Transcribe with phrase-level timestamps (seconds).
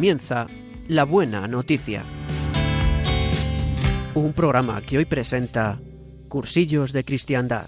[0.00, 0.46] comienza
[0.88, 2.06] La Buena Noticia.
[4.14, 5.78] Un programa que hoy presenta
[6.26, 7.66] Cursillos de Cristiandad.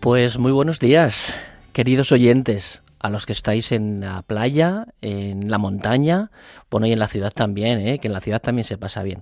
[0.00, 1.34] Pues muy buenos días,
[1.74, 6.30] queridos oyentes, a los que estáis en la playa, en la montaña,
[6.70, 7.98] bueno, y en la ciudad también, ¿eh?
[7.98, 9.20] que en la ciudad también se pasa bien.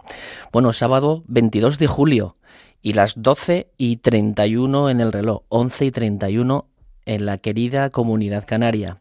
[0.52, 2.36] Bueno, sábado 22 de julio
[2.82, 6.66] y las 12 y 31 en el reloj, 11 y 31
[7.06, 9.00] en la querida comunidad canaria.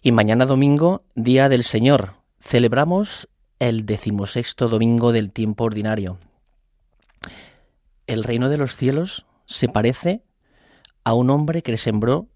[0.00, 6.18] Y mañana domingo, Día del Señor, celebramos el decimosexto domingo del tiempo ordinario.
[8.06, 10.22] El reino de los cielos se parece
[11.02, 12.28] a un hombre que sembró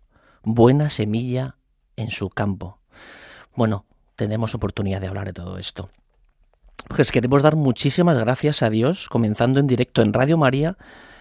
[0.43, 1.57] buena semilla
[1.97, 2.79] en su campo.
[3.55, 3.85] Bueno,
[4.17, 5.91] tenemos oportunidad de hablar de todo esto.
[6.89, 10.77] Pues queremos dar muchísimas gracias a Dios, comenzando en directo en Radio María,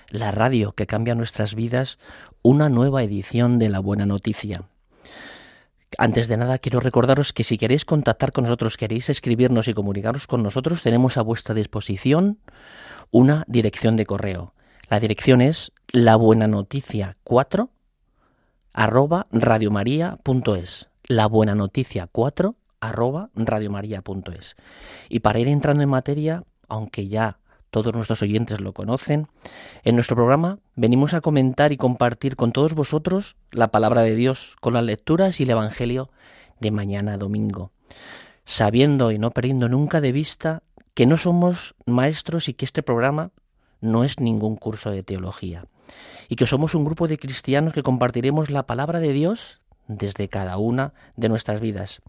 [0.09, 1.99] la radio que cambia nuestras vidas,
[2.41, 4.63] una nueva edición de La Buena Noticia.
[5.97, 10.25] Antes de nada, quiero recordaros que si queréis contactar con nosotros, queréis escribirnos y comunicaros
[10.25, 12.39] con nosotros, tenemos a vuestra disposición
[13.11, 14.53] una dirección de correo.
[14.89, 17.69] La dirección es la buena noticia 4
[18.73, 20.89] arroba radiomaria.es.
[21.05, 24.55] La buena noticia 4 arroba radiomaria.es.
[25.09, 27.37] Y para ir entrando en materia, aunque ya
[27.69, 29.27] todos nuestros oyentes lo conocen,
[29.83, 34.55] en nuestro programa venimos a comentar y compartir con todos vosotros la palabra de Dios
[34.59, 36.09] con las lecturas y el Evangelio
[36.59, 37.71] de mañana domingo,
[38.45, 43.31] sabiendo y no perdiendo nunca de vista que no somos maestros y que este programa
[43.79, 45.65] no es ningún curso de teología
[46.29, 50.57] y que somos un grupo de cristianos que compartiremos la palabra de Dios desde cada
[50.57, 52.01] una de nuestras vidas.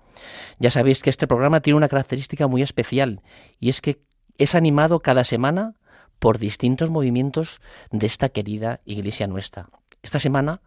[0.58, 3.20] Ya sabéis que este programa tiene una característica muy especial
[3.58, 4.00] y es que
[4.38, 5.74] es animado cada semana
[6.18, 7.60] por distintos movimientos
[7.90, 9.68] de esta querida iglesia nuestra.
[10.02, 10.60] Esta semana,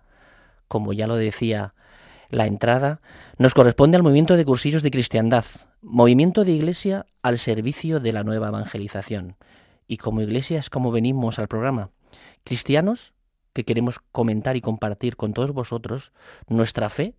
[0.67, 1.73] como ya lo decía
[2.29, 2.99] la entrada,
[3.37, 5.45] nos corresponde al movimiento de cursillos de cristiandad,
[5.81, 9.35] movimiento de iglesia al servicio de la nueva evangelización.
[9.87, 11.91] Y como iglesia es como venimos al programa.
[12.45, 13.11] Cristianos
[13.53, 16.13] que queremos comentar y compartir con todos vosotros
[16.47, 17.16] nuestra fe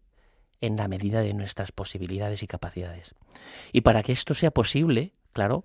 [0.61, 3.15] en la medida de nuestras posibilidades y capacidades.
[3.73, 5.65] Y para que esto sea posible, claro,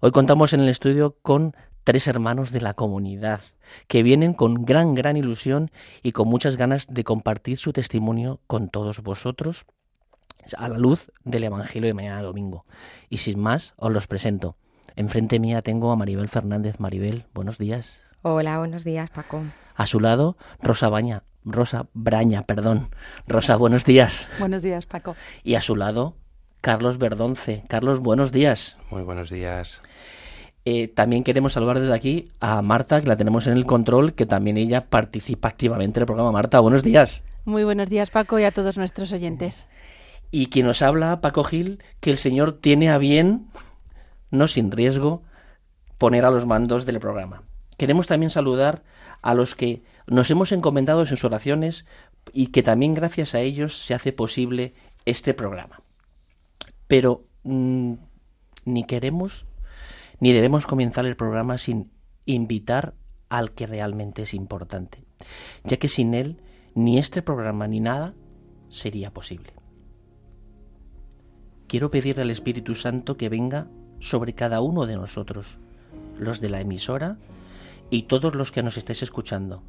[0.00, 1.54] hoy contamos en el estudio con
[1.84, 3.42] tres hermanos de la comunidad
[3.88, 5.70] que vienen con gran, gran ilusión
[6.02, 9.66] y con muchas ganas de compartir su testimonio con todos vosotros
[10.56, 12.64] a la luz del Evangelio de mañana domingo.
[13.10, 14.56] Y sin más, os los presento.
[14.96, 16.80] Enfrente mía tengo a Maribel Fernández.
[16.80, 18.00] Maribel, buenos días.
[18.22, 19.42] Hola, buenos días, Paco.
[19.76, 22.90] A su lado, Rosa Baña, Rosa Braña, perdón.
[23.28, 24.28] Rosa, buenos días.
[24.40, 25.14] Buenos días, Paco.
[25.44, 26.16] Y a su lado,
[26.60, 27.62] Carlos Verdonce.
[27.68, 28.76] Carlos, buenos días.
[28.90, 29.80] Muy buenos días.
[30.64, 34.26] Eh, también queremos saludar desde aquí a Marta, que la tenemos en el control, que
[34.26, 36.32] también ella participa activamente en el programa.
[36.32, 37.22] Marta, buenos días.
[37.44, 39.66] Muy buenos días, Paco, y a todos nuestros oyentes.
[40.32, 43.46] Y quien nos habla, Paco Gil, que el Señor tiene a bien,
[44.32, 45.22] no sin riesgo,
[45.98, 47.44] poner a los mandos del programa.
[47.78, 48.82] Queremos también saludar
[49.22, 51.86] a los que nos hemos encomendado en sus oraciones
[52.32, 54.74] y que también gracias a ellos se hace posible
[55.06, 55.80] este programa.
[56.88, 57.94] Pero mm,
[58.66, 59.46] ni queremos
[60.20, 61.90] ni debemos comenzar el programa sin
[62.26, 62.94] invitar
[63.28, 65.04] al que realmente es importante,
[65.64, 66.42] ya que sin él
[66.74, 68.14] ni este programa ni nada
[68.68, 69.52] sería posible.
[71.68, 73.68] Quiero pedirle al Espíritu Santo que venga
[74.00, 75.58] sobre cada uno de nosotros,
[76.18, 77.18] los de la emisora
[77.90, 79.62] y todos los que nos estéis escuchando,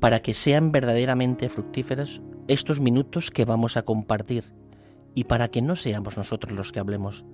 [0.00, 4.44] para que sean verdaderamente fructíferos estos minutos que vamos a compartir
[5.14, 7.24] y para que no seamos nosotros los que hablemos,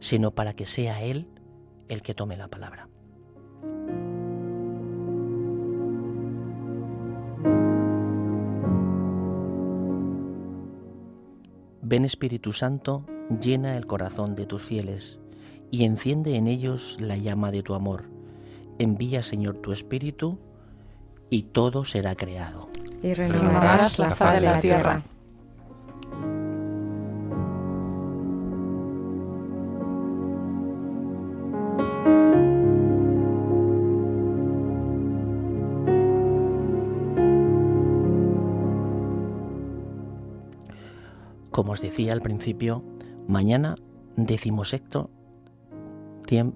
[0.00, 1.26] sino para que sea Él
[1.88, 2.88] el que tome la palabra.
[11.84, 13.04] Ven Espíritu Santo,
[13.40, 15.18] llena el corazón de tus fieles
[15.70, 18.11] y enciende en ellos la llama de tu amor
[18.78, 20.38] envía, Señor, tu Espíritu
[21.30, 22.68] y todo será creado.
[23.02, 25.02] Y renovarás la faz de la tierra.
[41.50, 42.82] Como os decía al principio,
[43.28, 43.74] mañana
[44.16, 45.10] decimosexto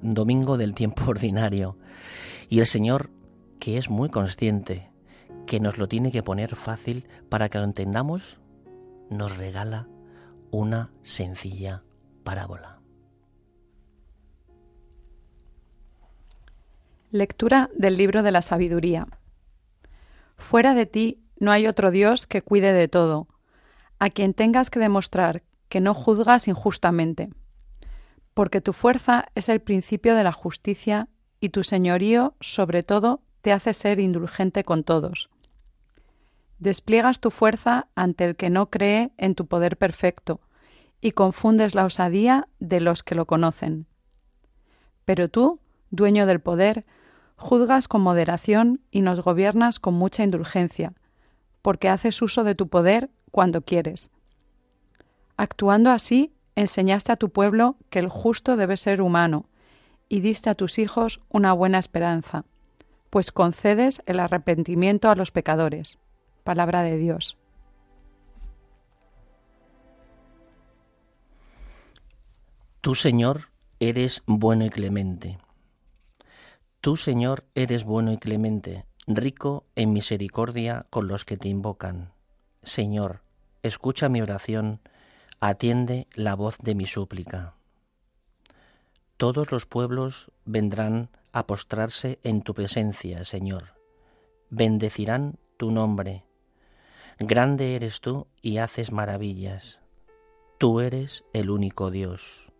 [0.02, 1.76] domingo del tiempo ordinario.
[2.48, 3.10] Y el Señor,
[3.58, 4.90] que es muy consciente,
[5.46, 8.38] que nos lo tiene que poner fácil para que lo entendamos,
[9.10, 9.88] nos regala
[10.50, 11.82] una sencilla
[12.24, 12.80] parábola.
[17.10, 19.06] Lectura del libro de la sabiduría.
[20.36, 23.28] Fuera de ti no hay otro Dios que cuide de todo,
[23.98, 27.30] a quien tengas que demostrar que no juzgas injustamente,
[28.36, 31.08] porque tu fuerza es el principio de la justicia
[31.40, 35.30] y tu señorío, sobre todo, te hace ser indulgente con todos.
[36.58, 40.42] Despliegas tu fuerza ante el que no cree en tu poder perfecto
[41.00, 43.86] y confundes la osadía de los que lo conocen.
[45.06, 45.58] Pero tú,
[45.90, 46.84] dueño del poder,
[47.36, 50.92] juzgas con moderación y nos gobiernas con mucha indulgencia,
[51.62, 54.10] porque haces uso de tu poder cuando quieres.
[55.38, 59.46] Actuando así, enseñaste a tu pueblo que el justo debe ser humano,
[60.08, 62.44] y diste a tus hijos una buena esperanza,
[63.10, 65.98] pues concedes el arrepentimiento a los pecadores.
[66.44, 67.36] Palabra de Dios.
[72.80, 73.50] Tú, Señor,
[73.80, 75.38] eres bueno y clemente.
[76.80, 82.12] Tú, Señor, eres bueno y clemente, rico en misericordia con los que te invocan.
[82.62, 83.22] Señor,
[83.64, 84.80] escucha mi oración,
[85.40, 87.54] atiende la voz de mi súplica.
[89.16, 93.74] Todos los pueblos vendrán a postrarse en tu presencia, Señor.
[94.50, 96.24] Bendecirán tu nombre.
[97.18, 99.80] Grande eres tú y haces maravillas.
[100.58, 102.52] Tú eres el único Dios.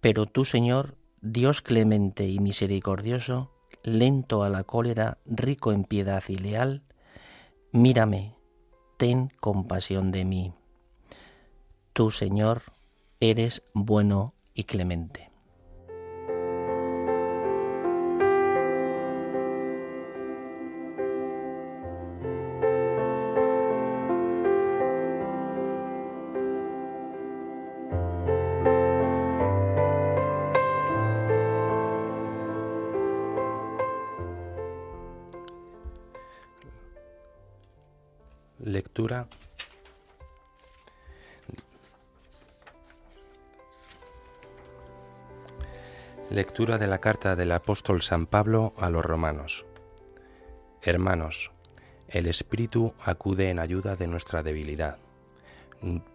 [0.00, 3.52] Pero tú, Señor, Dios clemente y misericordioso,
[3.84, 6.82] lento a la cólera, rico en piedad y leal,
[7.70, 8.34] mírame,
[8.96, 10.52] ten compasión de mí.
[11.92, 12.62] Tú, Señor,
[13.20, 15.31] eres bueno y clemente.
[46.52, 49.64] Lectura de la carta del apóstol San Pablo a los romanos.
[50.82, 51.50] Hermanos,
[52.08, 54.98] el Espíritu acude en ayuda de nuestra debilidad,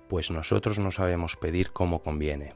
[0.07, 2.53] pues nosotros no sabemos pedir como conviene.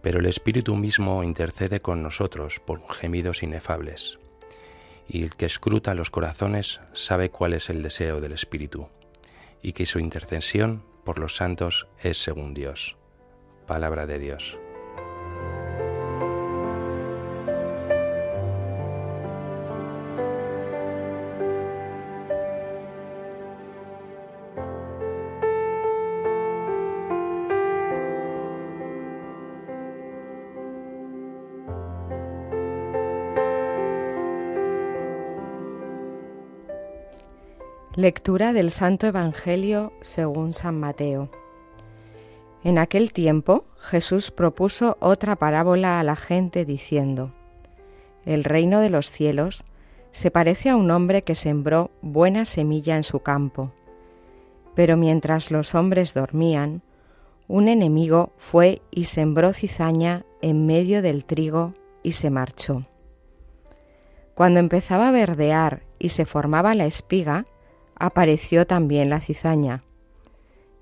[0.00, 4.18] Pero el Espíritu mismo intercede con nosotros por gemidos inefables.
[5.06, 8.88] Y el que escruta los corazones sabe cuál es el deseo del Espíritu,
[9.60, 12.96] y que su intercesión por los santos es según Dios.
[13.66, 14.58] Palabra de Dios.
[38.10, 41.30] Lectura del Santo Evangelio según San Mateo.
[42.64, 47.30] En aquel tiempo Jesús propuso otra parábola a la gente diciendo,
[48.24, 49.62] El reino de los cielos
[50.10, 53.70] se parece a un hombre que sembró buena semilla en su campo.
[54.74, 56.82] Pero mientras los hombres dormían,
[57.46, 62.82] un enemigo fue y sembró cizaña en medio del trigo y se marchó.
[64.34, 67.46] Cuando empezaba a verdear y se formaba la espiga,
[68.00, 69.82] apareció también la cizaña.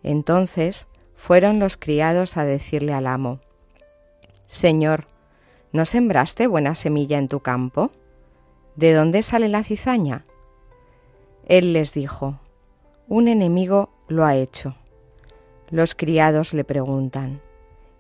[0.03, 3.41] Entonces fueron los criados a decirle al amo,
[4.47, 5.05] Señor,
[5.73, 7.91] ¿no sembraste buena semilla en tu campo?
[8.77, 10.25] ¿De dónde sale la cizaña?
[11.47, 12.41] Él les dijo,
[13.09, 14.77] Un enemigo lo ha hecho.
[15.69, 17.43] Los criados le preguntan,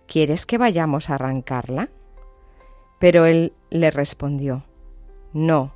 [0.06, 1.90] ¿Quieres que vayamos a arrancarla?
[2.98, 4.62] Pero él le respondió,
[5.32, 5.74] No,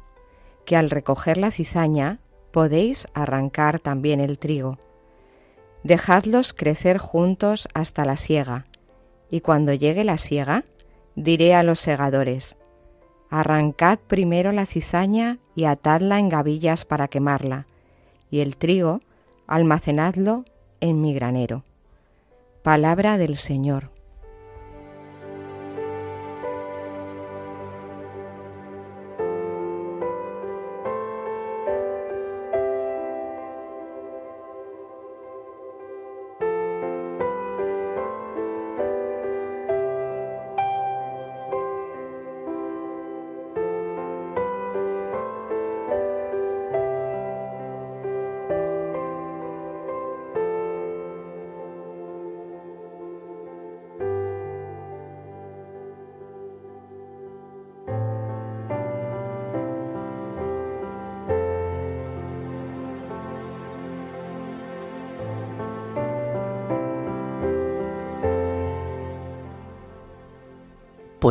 [0.65, 2.22] que al recoger la cizaña
[2.53, 4.79] podéis arrancar también el trigo.
[5.83, 8.65] Dejadlos crecer juntos hasta la siega,
[9.29, 10.65] y cuando llegue la siega,
[11.17, 12.57] diré a los segadores,
[13.31, 17.67] arrancad primero la cizaña y atadla en gavillas para quemarla,
[18.31, 19.01] y el trigo
[19.47, 20.45] almacenadlo
[20.81, 21.65] en mi granero.
[22.63, 23.92] Palabra del Señor.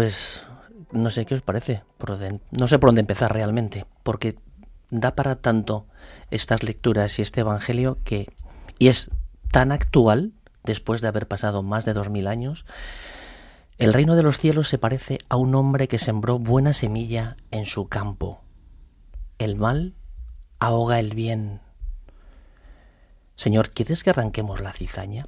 [0.02, 0.42] Pues
[0.92, 1.84] no sé qué os parece,
[2.50, 4.36] no sé por dónde empezar realmente, porque
[4.90, 5.86] da para tanto
[6.32, 8.34] estas lecturas y este Evangelio que
[8.80, 9.12] y es
[9.52, 12.66] tan actual después de haber pasado más de dos mil años.
[13.78, 17.68] El reino de los cielos se parece a un hombre que sembró buena semilla en
[17.68, 18.42] su campo.
[19.38, 19.94] El mal
[20.58, 21.62] ahoga el bien.
[23.36, 25.28] Señor, ¿quieres que arranquemos la cizaña?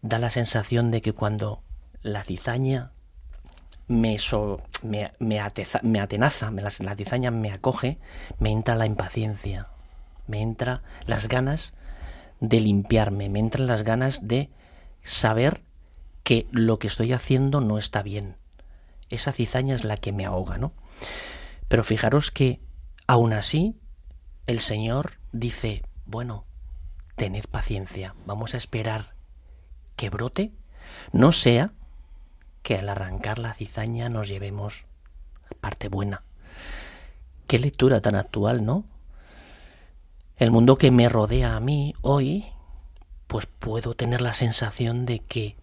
[0.00, 1.62] Da la sensación de que cuando
[2.00, 2.92] la cizaña
[3.92, 4.16] me,
[4.82, 5.40] me, me,
[6.00, 7.98] atenaza, me, la, cizaña me acoge,
[8.38, 9.68] me entra la impaciencia,
[10.26, 11.74] me entra las ganas
[12.40, 14.50] de limpiarme, me entran las ganas de
[15.02, 15.62] saber
[16.24, 18.36] que lo que estoy haciendo no está bien.
[19.10, 20.72] Esa cizaña es la que me ahoga, ¿no?
[21.68, 22.60] Pero fijaros que
[23.06, 23.76] aún así
[24.46, 26.46] el Señor dice, bueno,
[27.16, 29.14] tened paciencia, vamos a esperar
[29.96, 30.52] que brote,
[31.12, 31.72] no sea
[32.62, 34.84] que al arrancar la cizaña nos llevemos
[35.60, 36.22] parte buena.
[37.46, 38.84] Qué lectura tan actual, ¿no?
[40.36, 42.46] El mundo que me rodea a mí hoy,
[43.26, 45.56] pues puedo tener la sensación de que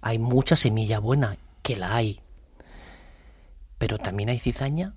[0.00, 2.20] hay mucha semilla buena, que la hay.
[3.78, 4.94] Pero también hay cizaña.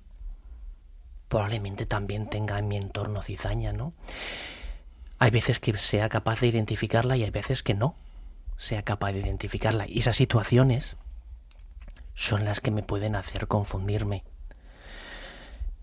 [1.28, 3.94] Probablemente también tenga en mi entorno cizaña, ¿no?
[5.20, 7.96] Hay veces que sea capaz de identificarla y hay veces que no
[8.58, 9.88] sea capaz de identificarla.
[9.88, 10.98] Y esas situaciones
[12.13, 14.24] son las que me pueden hacer confundirme.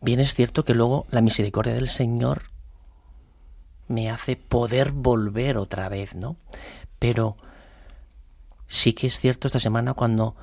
[0.01, 2.45] Bien es cierto que luego la misericordia del Señor
[3.89, 6.37] me hace poder volver otra vez, ¿no?
[6.99, 7.37] Pero
[8.69, 10.37] sí que es cierto esta semana cuando,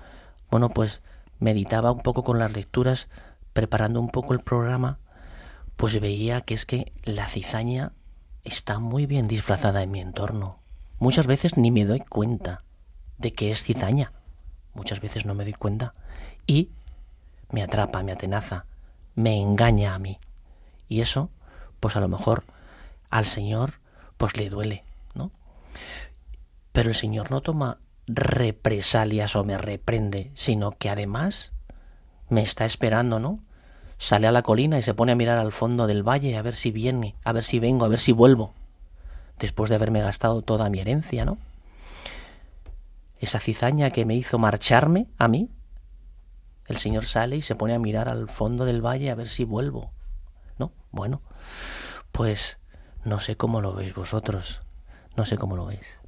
[0.52, 1.02] bueno, pues
[1.40, 3.08] meditaba un poco con las lecturas,
[3.54, 5.00] preparando un poco el programa,
[5.78, 7.94] pues veía que es que la cizaña
[8.44, 10.60] está muy bien disfrazada en mi entorno.
[11.00, 12.64] Muchas veces ni me doy cuenta
[13.18, 14.12] de que es cizaña.
[14.78, 15.96] Muchas veces no me doy cuenta.
[16.46, 16.70] Y
[17.50, 18.66] me atrapa, me atenaza,
[19.16, 20.20] me engaña a mí.
[20.88, 21.32] Y eso,
[21.80, 22.44] pues a lo mejor
[23.10, 23.80] al Señor,
[24.18, 24.84] pues le duele,
[25.16, 25.32] ¿no?
[26.74, 31.54] Pero el Señor no toma represalias o me reprende, sino que además
[32.30, 33.40] me está esperando, ¿no?
[33.98, 36.56] Sale a la colina y se pone a mirar al fondo del valle a ver
[36.56, 38.54] si viene, a ver si vengo, a ver si vuelvo,
[39.40, 41.40] después de haberme gastado toda mi herencia, ¿no?
[43.20, 45.50] Esa cizaña que me hizo marcharme a mí,
[46.68, 49.44] el Señor sale y se pone a mirar al fondo del valle a ver si
[49.44, 49.92] vuelvo,
[50.58, 50.72] ¿no?
[50.92, 51.22] Bueno,
[52.12, 52.58] pues
[53.06, 54.62] no sé cómo lo veis vosotros,
[55.16, 56.00] no sé cómo lo veis.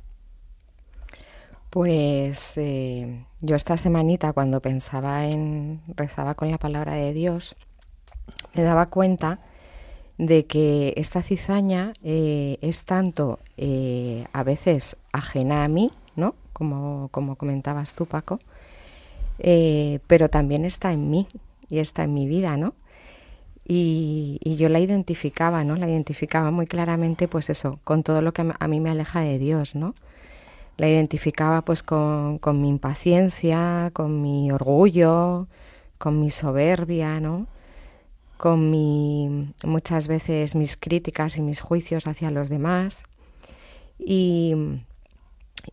[1.69, 7.55] Pues eh, yo esta semanita cuando pensaba en, rezaba con la palabra de Dios,
[8.55, 9.39] me daba cuenta
[10.17, 15.91] de que esta cizaña eh, es tanto eh, a veces ajena a mí.
[16.59, 18.37] Como, como comentabas tú, Paco,
[19.39, 21.27] pero también está en mí
[21.69, 22.75] y está en mi vida, ¿no?
[23.67, 25.75] Y, y, yo la identificaba, ¿no?
[25.75, 29.39] La identificaba muy claramente, pues eso, con todo lo que a mí me aleja de
[29.39, 29.93] Dios, ¿no?
[30.79, 35.47] la identificaba pues con, mi impaciencia, con mi orgullo,
[35.97, 37.47] con mi soberbia, ¿no?
[38.37, 43.03] con mi, muchas veces mis críticas y mis juicios hacia los demás.
[43.99, 44.55] Y,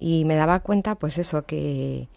[0.01, 2.09] me daba cuenta, pues eso, que,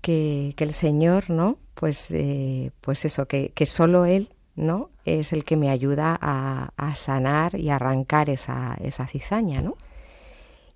[0.00, 1.58] que, el Señor, ¿no?
[1.74, 4.90] Pues, eh, pues eso, que, que, solo Él, ¿no?
[5.04, 9.76] Es el que me ayuda a, a sanar y arrancar esa, esa cizaña, ¿no?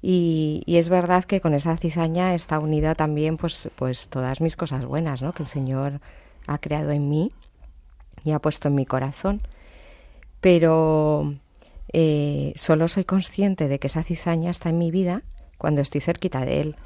[0.00, 4.85] Y, es verdad que con esa cizaña está unida también pues, pues todas mis cosas
[4.85, 5.32] buenas, ¿no?
[5.32, 6.00] Que el Señor
[6.47, 7.32] ha creado en mí
[8.25, 9.40] y ha puesto en mi corazón.
[10.40, 11.35] Pero
[11.92, 15.23] eh, solo soy consciente de que esa cizaña está en mi vida
[15.58, 16.76] cuando estoy cerquita de Él.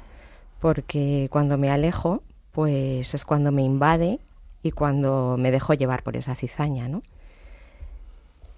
[0.59, 4.19] Porque cuando me alejo, pues es cuando me invade
[4.61, 7.01] y cuando me dejo llevar por esa cizaña, ¿no?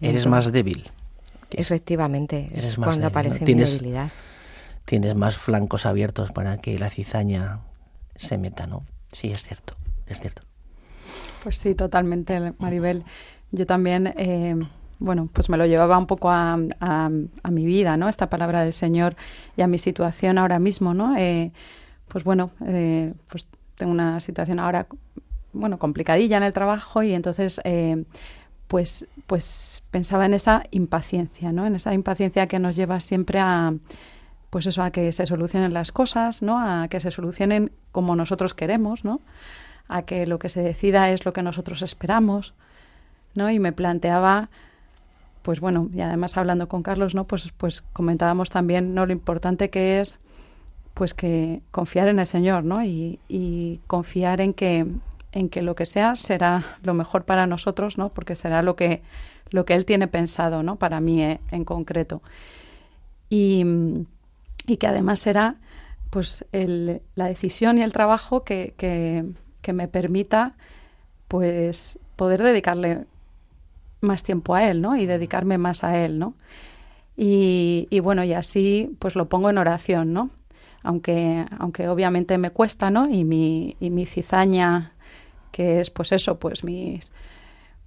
[0.02, 0.90] Eres más débil.
[1.52, 4.10] Efectivamente, es cuando aparece mi debilidad
[4.86, 7.60] tienes más flancos abiertos para que la cizaña
[8.16, 8.86] se meta, ¿no?
[9.12, 9.76] Sí, es cierto,
[10.08, 10.44] es cierto.
[11.44, 13.04] Pues sí, totalmente, Maribel.
[13.52, 14.56] Yo también, eh,
[15.00, 18.10] bueno, pues me lo llevaba un poco a, mi vida, ¿no?
[18.10, 19.16] Esta palabra del Señor
[19.58, 21.16] y a mi situación ahora mismo, ¿no?
[21.18, 21.52] Eh,
[22.08, 24.88] pues bueno, eh, pues tengo una situación ahora,
[25.54, 27.60] bueno, complicadilla en el trabajo y entonces,
[28.68, 31.66] pues, pues pensaba en esa impaciencia, ¿no?
[31.66, 33.74] En esa impaciencia que nos lleva siempre a
[34.56, 36.58] pues eso, a que se solucionen las cosas, ¿no?
[36.58, 39.20] A que se solucionen como nosotros queremos, ¿no?
[39.90, 42.54] A que lo que se decida es lo que nosotros esperamos,
[43.34, 43.52] ¿no?
[43.52, 44.50] Y me planteaba,
[45.46, 47.26] pues bueno, y además hablando con Carlos, ¿no?
[47.26, 49.06] Pues, pues comentábamos también, ¿no?
[49.06, 50.18] Lo importante que es,
[50.96, 52.84] pues que confiar en el Señor, ¿no?
[52.84, 54.88] Y, y, confiar en que,
[55.34, 58.10] en que lo que sea será lo mejor para nosotros, ¿no?
[58.10, 59.04] Porque será lo que,
[59.52, 60.78] lo que Él tiene pensado, ¿no?
[60.78, 62.24] Para mí eh, en concreto.
[63.30, 63.64] Y,
[64.66, 65.58] y, que además será
[66.10, 69.26] pues el, la decisión y el trabajo que, que,
[69.62, 70.56] que me permita
[71.28, 73.06] pues poder dedicarle
[74.06, 74.96] más tiempo a él, ¿no?
[74.96, 76.36] Y dedicarme más a él, ¿no?
[77.18, 80.30] Y, bueno, y así pues lo pongo en oración, ¿no?
[80.84, 83.10] Aunque, aunque obviamente me cuesta, ¿no?
[83.10, 84.94] Y mi, y mi cizaña,
[85.52, 87.12] que es pues eso, pues mis,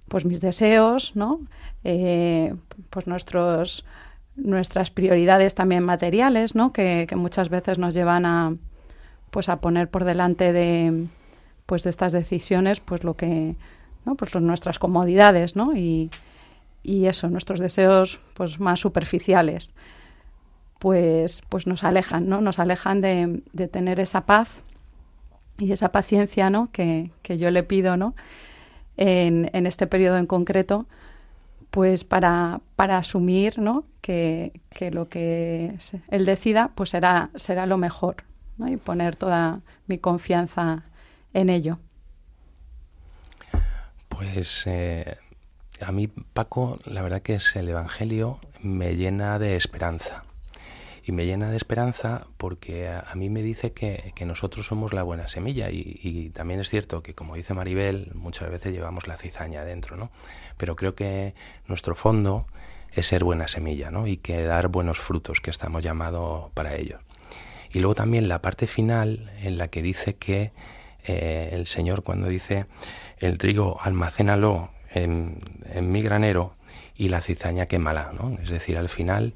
[0.07, 1.39] pues mis deseos, ¿no?
[1.83, 2.53] Eh,
[2.89, 3.85] pues nuestros,
[4.35, 6.73] nuestras prioridades también materiales, ¿no?
[6.73, 8.55] Que, que, muchas veces nos llevan a,
[9.29, 11.07] pues a poner por delante de,
[11.65, 13.55] pues de estas decisiones, pues lo que,
[14.05, 14.15] ¿no?
[14.15, 15.75] Pues nuestras comodidades, ¿no?
[15.75, 16.09] Y,
[16.83, 19.73] y eso, nuestros deseos pues más superficiales,
[20.79, 22.41] pues, pues nos alejan, ¿no?
[22.41, 24.61] Nos alejan de, de tener esa paz
[25.57, 26.71] y esa paciencia, ¿no?
[26.71, 28.15] Que, que yo le pido, ¿no?
[28.97, 30.85] En, en, este periodo en concreto,
[31.69, 33.83] pues para, para asumir, ¿no?
[34.01, 35.75] Que, que, lo que
[36.09, 38.23] él decida, pues será, será lo mejor,
[38.57, 38.69] ¿no?
[38.69, 40.83] Y poner toda mi confianza
[41.33, 41.79] en ello.
[44.19, 45.15] Pues eh,
[45.79, 50.25] a mí, Paco, la verdad que es el Evangelio me llena de esperanza.
[51.05, 55.03] Y me llena de esperanza porque a, mí me dice que, que, nosotros somos la
[55.03, 55.69] buena semilla.
[55.71, 60.11] Y, también es cierto que, como dice Maribel, muchas veces llevamos la cizaña dentro, ¿no?
[60.57, 61.33] Pero creo que
[61.67, 62.45] nuestro fondo
[62.91, 64.05] es ser buena semilla, ¿no?
[64.05, 66.99] Y que dar buenos frutos, que estamos llamados para ello.
[67.71, 70.51] Y luego también la parte final en la que dice que
[71.05, 72.65] eh, el Señor cuando dice
[73.19, 75.41] el trigo almacénalo en,
[75.81, 76.53] mi granero
[76.95, 78.37] y la cizaña quémala, ¿no?
[78.41, 79.33] Es decir, al final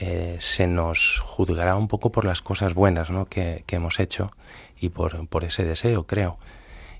[0.00, 3.26] eh, se nos juzgará un poco por las cosas buenas ¿no?
[3.26, 4.32] que, hemos hecho
[4.80, 6.38] y por, por, ese deseo, creo.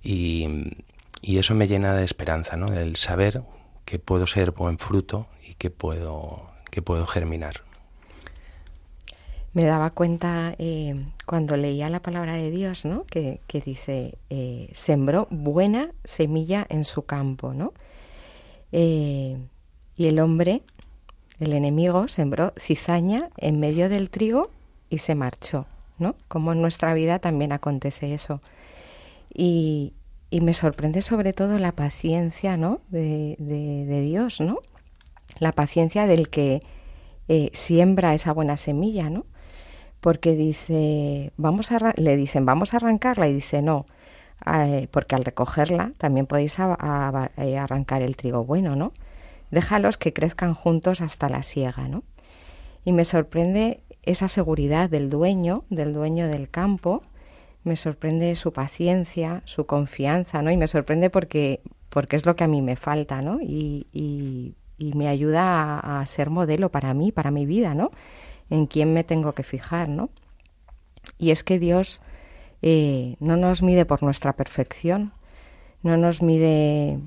[0.02, 0.76] Y,
[1.22, 2.72] y, eso me llena de esperanza, ¿no?
[2.72, 3.42] El saber
[3.84, 7.67] que puedo ser buen fruto y que puedo, que puedo germinar.
[9.54, 13.04] Me daba cuenta eh, cuando leía la palabra de Dios, ¿no?
[13.04, 17.72] Que, dice, eh, sembró buena semilla en su campo, ¿no?
[18.72, 19.38] Eh,
[19.96, 20.62] y el hombre,
[21.40, 24.50] el enemigo, sembró cizaña en medio del trigo
[24.90, 25.66] y se marchó,
[25.98, 26.14] ¿no?
[26.28, 28.40] Como en nuestra vida también acontece eso.
[29.32, 29.94] Y,
[30.30, 32.82] me sorprende sobre todo la paciencia, ¿no?
[32.90, 34.58] De, de, Dios, ¿no?
[35.40, 36.60] La paciencia del que
[37.54, 39.24] siembra esa buena semilla, ¿no?
[40.00, 43.86] Porque dice, vamos a, le dicen, vamos a arrancarla y dice, no,
[44.46, 47.28] eh, porque al recogerla también podéis a
[47.60, 48.92] arrancar el trigo bueno, ¿no?
[49.50, 52.04] Déjalos que crezcan juntos hasta la siega, ¿no?
[52.84, 57.02] Y me sorprende esa seguridad del dueño, del dueño del campo,
[57.64, 60.50] me sorprende su paciencia, su confianza, ¿no?
[60.50, 63.40] Y me sorprende porque, porque es lo que a mí me falta, ¿no?
[63.40, 67.90] Y, y, y me ayuda a, a, ser modelo para mí, para mi vida, ¿no?
[68.50, 70.10] En quién me tengo que fijar, ¿no?
[71.18, 72.00] Y es que Dios
[72.62, 75.12] eh, no nos mide por nuestra perfección,
[75.82, 76.98] no nos mide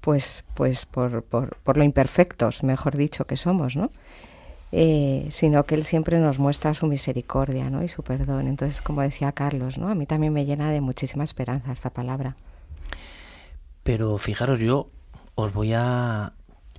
[0.00, 3.90] pues, pues por, por, por lo imperfectos, mejor dicho, que somos, ¿no?
[4.76, 7.84] Eh, sino que Él siempre nos muestra su misericordia ¿no?
[7.84, 8.48] y su perdón.
[8.48, 9.88] Entonces, como decía Carlos, ¿no?
[9.88, 12.34] a mí también me llena de muchísima esperanza esta palabra.
[13.84, 14.88] Pero fijaros, yo
[15.36, 16.32] os voy a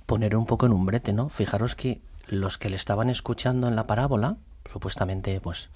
[0.04, 1.30] poner un poco en un brete, ¿no?
[1.30, 4.36] Fijaros que los que le estaban escuchando en la parábola,
[4.70, 5.70] supuestamente, pues,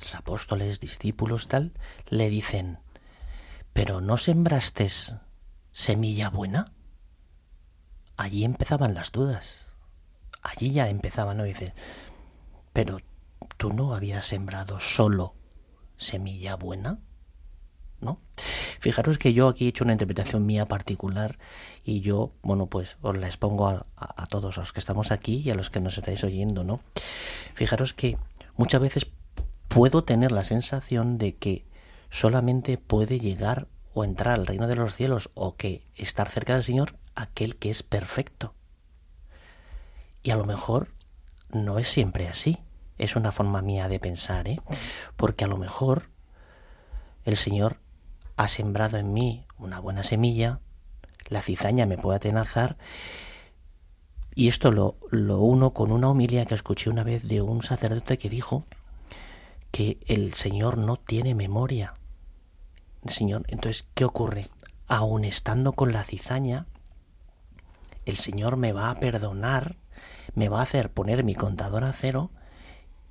[0.00, 1.72] los apóstoles, discípulos, tal,
[2.08, 2.78] le dicen,
[3.72, 4.88] ¿pero no sembraste
[5.72, 6.72] semilla buena?
[8.16, 9.70] Allí empezaban las dudas
[10.42, 11.44] allí ya empezaba, ¿no?
[11.44, 11.74] Dice,
[12.72, 12.98] pero
[13.56, 15.34] tú no habías sembrado solo
[15.96, 16.98] semilla buena,
[18.80, 21.38] Fijaros que yo aquí he hecho una interpretación mía particular
[21.84, 25.42] y yo, bueno, pues os la expongo a, a, a todos los que estamos aquí
[25.44, 26.80] y a los que nos estáis oyendo, ¿no?
[27.54, 28.16] Fijaros que
[28.56, 29.06] muchas veces
[29.68, 31.64] puedo tener la sensación de que
[32.10, 36.64] solamente puede llegar o entrar al reino de los cielos o que estar cerca del
[36.64, 38.54] Señor aquel que es perfecto.
[40.22, 40.88] Y a lo mejor
[41.50, 42.58] no es siempre así.
[42.98, 44.60] Es una forma mía de pensar, ¿eh?
[45.16, 46.10] Porque a lo mejor
[47.24, 47.78] el Señor
[48.40, 50.60] ha sembrado en mí una buena semilla,
[51.28, 52.76] la cizaña me puede atenazar,
[54.34, 58.18] y esto lo, lo uno con una homilia que escuché una vez de un sacerdote
[58.18, 58.64] que dijo
[59.70, 61.94] que el Señor no tiene memoria.
[63.06, 64.46] Señor, entonces, ¿qué ocurre?
[64.86, 66.66] Aun estando con la cizaña,
[68.06, 69.76] el Señor me va a perdonar
[70.34, 72.30] me va a hacer poner mi contador a cero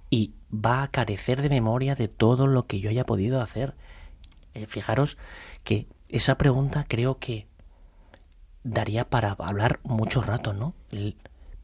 [0.09, 3.75] y va a carecer de memoria de todo lo que yo haya podido hacer.
[4.59, 5.17] Eh, fijaros
[5.63, 7.47] que esa pregunta creo que
[8.63, 10.73] daría para hablar mucho rato, ¿no?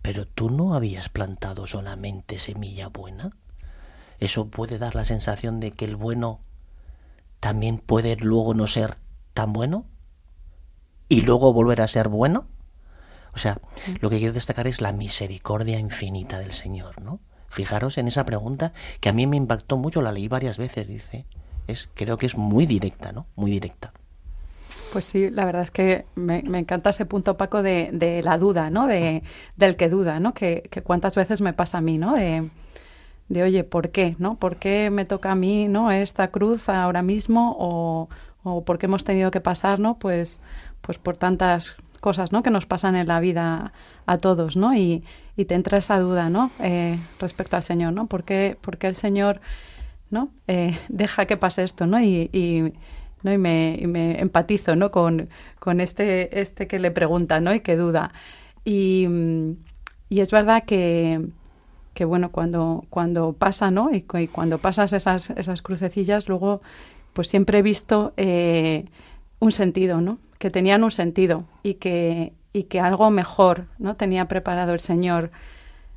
[0.02, 3.32] pero tú no habías plantado solamente semilla buena.
[4.20, 6.40] Eso puede dar la sensación de que el bueno
[7.40, 8.98] también puede luego no ser
[9.34, 9.86] tan bueno
[11.10, 12.46] y luego volver a ser bueno.
[13.34, 13.60] O sea,
[14.00, 17.20] lo que quiero destacar es la misericordia infinita del Señor, ¿no?
[17.50, 21.26] Fijaros en esa pregunta que a mí me impactó mucho, la leí varias veces, dice.
[21.68, 23.26] Es, creo que es muy directa, ¿no?
[23.36, 23.92] Muy directa.
[24.94, 28.70] Pues sí, la verdad es que me, encanta ese punto, Paco, de, de la duda,
[28.70, 28.88] ¿no?
[28.88, 29.24] De,
[29.58, 30.34] del que duda, ¿no?
[30.34, 32.16] Que, que, cuántas veces me pasa a mí, ¿no?
[32.16, 32.50] De,
[33.28, 34.16] de, oye, ¿por qué?
[34.20, 34.36] ¿No?
[34.36, 35.92] ¿Por qué me toca a mí, ¿no?
[35.92, 38.10] Esta cruz ahora mismo o,
[38.44, 39.96] o por qué hemos tenido que pasar, ¿no?
[39.96, 40.40] Pues,
[40.82, 42.44] pues por tantas cosas, ¿no?
[42.44, 43.74] Que nos pasan en la vida
[44.06, 44.76] a todos, ¿no?
[44.76, 45.04] Y,
[45.36, 46.52] y te entra esa duda, ¿no?
[46.60, 48.06] Eh, respecto al Señor, ¿no?
[48.06, 49.42] ¿Por qué, por qué el Señor,
[50.10, 50.30] ¿no?
[50.48, 52.00] Eh, deja que pase esto, ¿no?
[52.00, 52.74] Y, y
[53.24, 53.34] ¿no?
[53.34, 54.92] Y me, me empatizo, ¿no?
[54.92, 57.54] Con, con, este, este que le pregunta, ¿no?
[57.54, 58.14] Y que duda.
[58.64, 59.08] Y,
[60.10, 61.28] y es verdad que,
[61.94, 63.90] que, bueno, cuando, cuando pasa, ¿no?
[63.92, 66.62] Y, cuando pasas esas, esas crucecillas, luego,
[67.14, 68.86] pues siempre he visto eh,
[69.40, 70.20] un sentido, ¿no?
[70.38, 73.96] Que tenían un sentido y que, y que algo mejor, ¿no?
[73.96, 75.32] Tenía preparado el Señor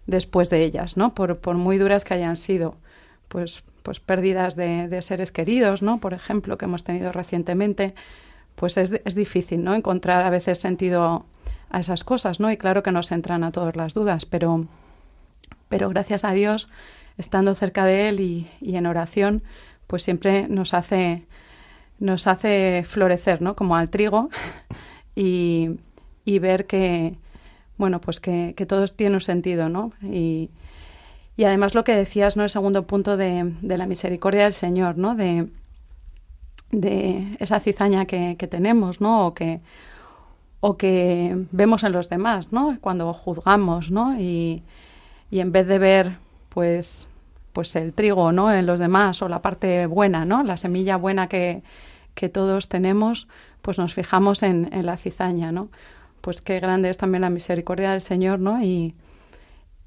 [0.07, 1.15] después de ellas, ¿no?
[1.15, 2.77] Por, por muy duras que hayan sido.
[3.29, 5.97] Pues pues pérdidas de, seres queridos, ¿no?
[5.97, 7.95] Por ejemplo, que hemos tenido recientemente,
[8.55, 9.75] pues es, es, difícil, ¿no?
[9.75, 11.25] Encontrar a veces sentido
[11.71, 12.53] a esas cosas, ¿no?
[12.53, 14.67] Y claro que nos entran a todas las dudas, pero,
[15.71, 16.69] pero gracias a Dios,
[17.17, 19.43] estando cerca de Él y, en oración,
[19.87, 21.25] pues siempre nos hace,
[21.99, 23.55] nos hace florecer, ¿no?
[23.55, 24.29] Como al trigo
[25.17, 25.71] y,
[26.27, 27.17] y ver que,
[27.79, 29.93] bueno, pues que, que todo tiene un sentido, ¿no?
[30.03, 30.51] Y,
[31.39, 32.43] y además lo que decías, ¿no?
[32.43, 35.15] El segundo punto de, la misericordia del Señor, ¿no?
[35.15, 35.47] De,
[36.73, 39.29] de esa cizaña que, tenemos, ¿no?
[39.29, 39.61] O que,
[40.59, 42.77] o que vemos en los demás, ¿no?
[42.81, 44.19] Cuando juzgamos, ¿no?
[44.19, 44.65] Y,
[45.31, 47.07] y en vez de ver, pues,
[47.53, 48.53] pues el trigo, ¿no?
[48.53, 50.43] En los demás o la parte buena, ¿no?
[50.43, 51.63] La semilla buena que,
[52.17, 53.29] que todos tenemos,
[53.63, 55.69] pues nos fijamos en, la cizaña, ¿no?
[56.21, 58.61] Pues qué grande es también la misericordia del Señor, ¿no?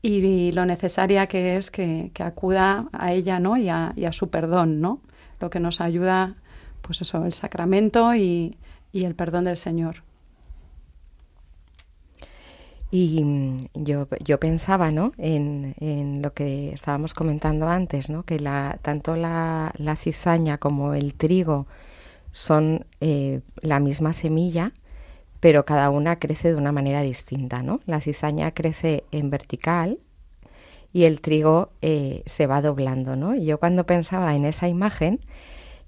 [0.02, 3.58] Y lo necesaria que es que, acuda a ella ¿no?
[3.58, 5.00] Y a, su perdón, ¿no?
[5.40, 6.36] Lo que nos ayuda,
[6.82, 8.58] pues eso, el sacramento y,
[8.94, 10.04] el perdón del Señor.
[12.90, 15.14] Y mm, yo, yo pensaba ¿no?
[15.18, 18.24] En, en, lo que estábamos comentando antes, ¿no?
[18.24, 21.68] que la, tanto la, la cizaña como el trigo
[22.34, 24.74] son eh, la misma semilla
[25.42, 27.82] pero cada una crece de una manera distinta, ¿no?
[27.88, 29.98] La cizaña crece en vertical
[30.94, 33.36] y el trigo eh, se va doblando, ¿no?
[33.36, 35.20] Y yo cuando pensaba en esa imagen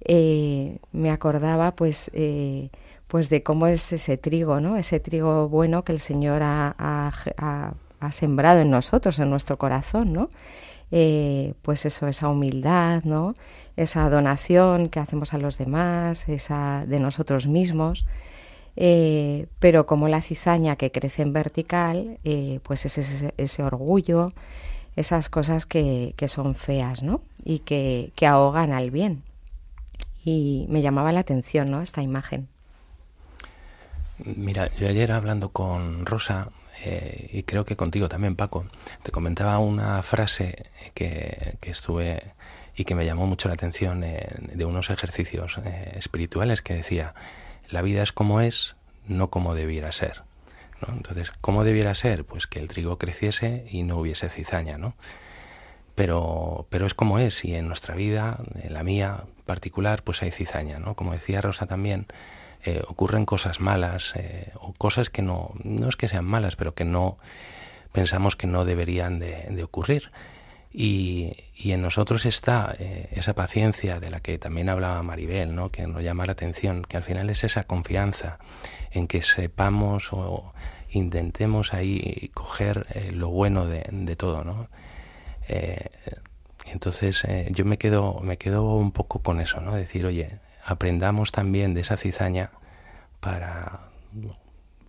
[0.06, 2.70] eh, me acordaba pues eh,
[3.08, 4.76] pues de cómo es ese trigo, ¿no?
[4.76, 7.12] Ese trigo bueno que el Señor ha,
[8.12, 10.30] sembrado en nosotros, en nuestro corazón, ¿no?
[11.64, 13.34] pues eso, esa humildad, ¿no?
[13.76, 18.06] Esa donación que hacemos a los demás, esa de nosotros mismos.
[18.76, 22.98] Eh, pero como la cizaña que crece en vertical, eh, pues es
[23.38, 24.32] ese, orgullo,
[24.96, 27.22] esas cosas que, son feas, ¿no?
[27.44, 29.24] Y que, ahogan al bien.
[30.26, 31.82] Y me llamaba la atención, ¿no?
[31.82, 32.48] Esta imagen.
[34.24, 36.50] Mira, yo ayer hablando con Rosa,
[36.86, 38.66] eh, y creo que contigo también, Paco,
[39.04, 42.24] te comentaba una frase que, que estuve
[42.76, 45.60] y que me llamó mucho la atención de unos ejercicios
[45.96, 47.14] espirituales que decía,
[47.70, 48.76] la vida es como es,
[49.08, 50.24] no como debiera ser.
[50.82, 50.94] ¿no?
[50.94, 52.26] Entonces, ¿cómo debiera ser?
[52.26, 54.96] Pues que el trigo creciese y no hubiese cizaña, ¿no?
[55.96, 60.32] Pero, pero es como es, y en nuestra vida, en la mía particular, pues hay
[60.32, 60.96] cizaña, ¿no?
[60.96, 62.08] Como decía Rosa también,
[62.64, 66.74] eh, ocurren cosas malas, eh, o cosas que no, no es que sean malas, pero
[66.74, 67.18] que no
[67.92, 70.12] pensamos que no deberían de ocurrir.
[70.74, 75.72] Y, en nosotros está eh, esa paciencia de la que también hablaba Maribel, ¿no?
[75.72, 78.40] que nos llama la atención, que al final es esa confianza
[78.92, 80.54] en que sepamos o
[80.90, 84.44] intentemos ahí coger eh, lo bueno de, todo.
[84.44, 84.68] ¿no?
[85.48, 85.90] Eh,
[86.66, 89.76] entonces yo me quedo, me quedo un poco con eso, ¿no?
[89.76, 92.52] decir, oye, aprendamos también de esa cizaña
[93.20, 93.92] para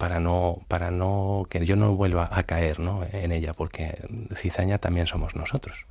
[0.05, 3.01] para no, para no, que yo no vuelva a caer ¿no?
[3.11, 3.97] en ella, porque
[4.37, 5.87] cizaña también somos nosotros.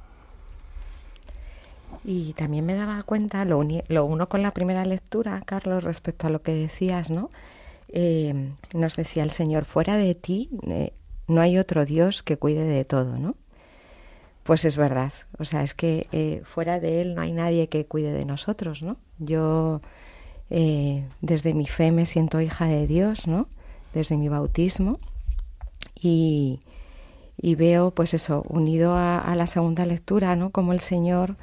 [2.06, 6.30] Y también me daba cuenta, lo, lo uno con la primera lectura, Carlos, respecto a
[6.30, 7.32] lo que decías, ¿no?
[7.90, 10.94] Eh, nos decía el Señor, fuera de ti eh,
[11.28, 13.36] no hay otro Dios que cuide de todo, ¿no?
[14.44, 15.14] pues es verdad.
[15.40, 18.84] O sea, es que eh, fuera de Él no hay nadie que cuide de nosotros,
[18.84, 18.98] ¿no?
[19.18, 19.82] Yo
[20.50, 23.48] desde mi fe me siento hija de Dios, ¿no?
[23.94, 25.00] Desde mi bautismo.
[26.00, 26.60] Y,
[27.38, 30.50] y veo, pues eso, unido a, la segunda lectura, ¿no?
[30.50, 31.36] Como el Señor,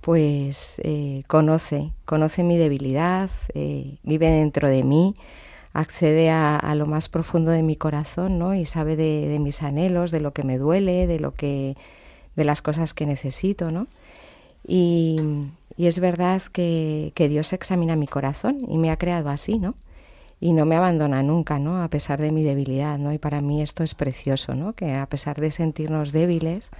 [0.00, 5.14] pues eh, conoce, conoce mi debilidad, vive dentro de mí,
[5.72, 8.54] accede a, lo más profundo de mi corazón, ¿no?
[8.54, 11.76] Y sabe de, de mis anhelos, de lo que me duele, de lo que
[12.36, 13.86] de las cosas que necesito, ¿no?
[14.66, 15.18] Y,
[15.76, 19.74] es verdad que, Dios examina mi corazón y me ha creado así, ¿no?
[20.40, 21.82] Y no me abandona nunca, ¿no?
[21.82, 23.12] A pesar de mi debilidad, ¿no?
[23.12, 24.72] Y para mí esto es precioso, ¿no?
[24.72, 26.70] Que a pesar de sentirnos débiles,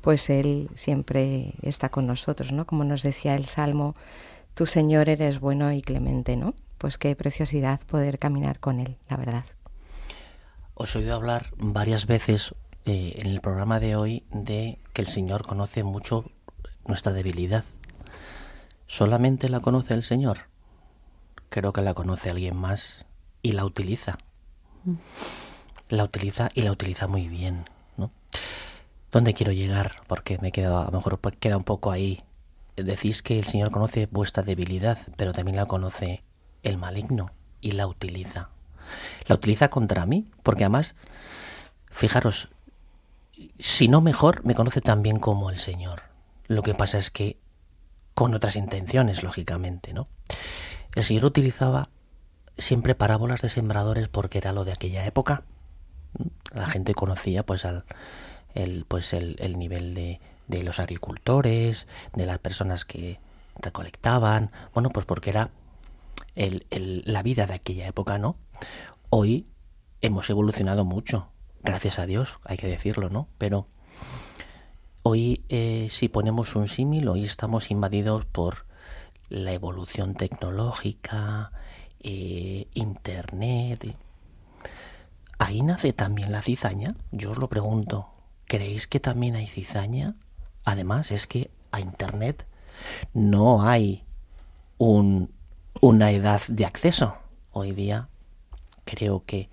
[0.00, 2.66] pues Él siempre está con nosotros, ¿no?
[2.66, 3.94] Como nos decía el Salmo,
[4.54, 6.54] tu Señor eres bueno y clemente, ¿no?
[6.78, 9.44] Pues qué preciosidad poder caminar con Él, la verdad.
[10.74, 12.54] Os he oído hablar varias veces
[12.86, 16.30] eh, en el programa de hoy de que el Señor conoce mucho
[16.86, 17.64] nuestra debilidad.
[18.86, 20.53] ¿Solamente la conoce el Señor?
[21.54, 23.06] Creo que la conoce alguien más
[23.40, 24.18] y la utiliza.
[25.88, 28.10] La utiliza y la utiliza muy bien, ¿no?
[29.12, 30.02] ¿Dónde quiero llegar?
[30.08, 32.24] Porque me quedo, a lo mejor pues queda un poco ahí.
[32.74, 36.24] Decís que el Señor conoce vuestra debilidad, pero también la conoce
[36.64, 38.48] el maligno y la utiliza.
[39.28, 40.96] La utiliza contra mí, porque además,
[41.88, 42.48] fijaros,
[43.60, 46.02] si no mejor, me conoce tan bien como el Señor.
[46.48, 47.38] Lo que pasa es que
[48.12, 50.08] con otras intenciones, lógicamente, ¿no?
[50.94, 51.90] El Señor utilizaba
[52.56, 55.42] siempre parábolas de sembradores porque era lo de aquella época.
[56.52, 57.84] La gente conocía pues al
[58.54, 63.18] el, pues el, el nivel de, de los agricultores, de las personas que
[63.56, 65.50] recolectaban, bueno, pues porque era
[66.34, 68.36] el, el, la vida de aquella época, ¿no?
[69.10, 69.46] Hoy
[70.00, 71.28] hemos evolucionado mucho
[71.62, 73.28] gracias a Dios, hay que decirlo, ¿no?
[73.38, 73.66] Pero
[75.02, 78.63] hoy, eh, si ponemos un símil, hoy estamos invadidos por
[79.34, 81.50] la evolución tecnológica,
[82.00, 83.96] eh, Internet.
[85.38, 86.94] ¿Ahí nace también la cizaña?
[87.10, 88.08] Yo os lo pregunto.
[88.46, 90.14] ¿Creéis que también hay cizaña?
[90.64, 92.46] Además, es que a Internet
[93.12, 94.04] no hay
[94.78, 95.32] un,
[95.80, 97.16] una edad de acceso.
[97.50, 98.08] Hoy día
[98.84, 99.48] creo que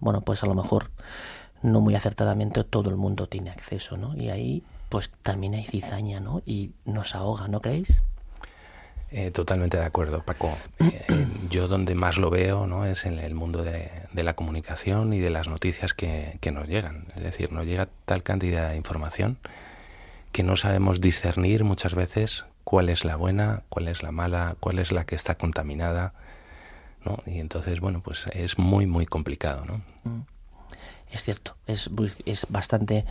[0.00, 0.90] bueno, pues a lo mejor
[1.62, 4.16] no muy acertadamente todo el mundo tiene acceso, ¿no?
[4.16, 6.42] Y ahí pues también hay cizaña, ¿no?
[6.44, 8.02] Y nos ahoga, ¿no creéis?
[9.10, 10.56] Eh, totalmente de acuerdo, Paco.
[10.80, 12.84] Eh, yo donde más lo veo ¿no?
[12.84, 17.06] es en el mundo de, la comunicación y de las noticias que, nos llegan.
[17.16, 19.38] Es decir, nos llega tal cantidad de información
[20.32, 24.78] que no sabemos discernir muchas veces cuál es la buena, cuál es la mala, cuál
[24.78, 26.12] es la que está contaminada
[27.26, 29.82] y entonces, bueno, pues es muy, muy complicado, ¿no?
[30.04, 30.22] Mm.
[31.12, 31.88] Es cierto, es,
[32.24, 33.04] es bastante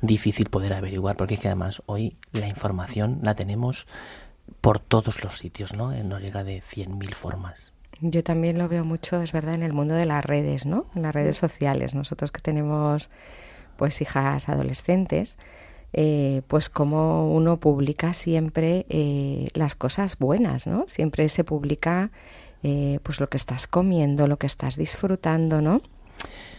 [0.00, 3.86] difícil poder averiguar, porque es que además hoy la información la tenemos
[4.60, 5.92] por todos los sitios, ¿no?
[6.04, 7.72] Nos llega de 100.000 formas.
[8.00, 10.86] Yo también lo veo mucho, es verdad, en el mundo de las redes, ¿no?
[10.94, 11.94] En las redes sociales.
[11.94, 13.10] Nosotros que tenemos,
[13.76, 15.36] pues, hijas adolescentes,
[15.92, 20.86] eh, pues como uno publica siempre eh, las cosas buenas, ¿no?
[20.88, 22.10] Siempre se publica
[22.62, 25.82] eh, pues lo que estás comiendo, lo que estás disfrutando, ¿no?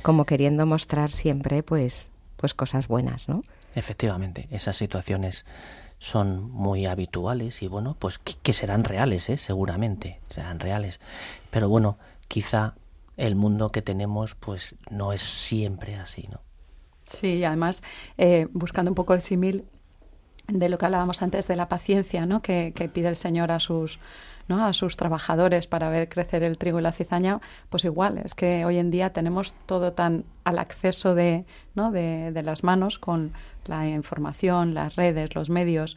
[0.03, 3.41] Como queriendo mostrar siempre, pues, pues cosas buenas, ¿no?
[3.73, 5.45] Efectivamente, esas situaciones
[6.03, 9.37] son muy habituales y bueno, pues que, serán reales, ¿eh?
[9.37, 10.99] seguramente, serán reales.
[11.49, 12.75] Pero bueno, quizá
[13.15, 16.41] el mundo que tenemos pues no es siempre así, ¿no?
[17.05, 17.81] Sí, además,
[18.17, 19.63] eh, buscando un poco el símil
[20.47, 22.41] de lo que hablábamos antes de la paciencia, ¿no?
[22.41, 23.99] Que, que pide el Señor a sus
[24.47, 24.65] ¿no?
[24.65, 28.65] a sus trabajadores para ver crecer el trigo y la cizaña, pues igual, es que
[28.65, 31.91] hoy en día tenemos todo tan al acceso de, ¿no?
[31.91, 33.31] de, de las manos con
[33.65, 35.95] la información, las redes, los medios,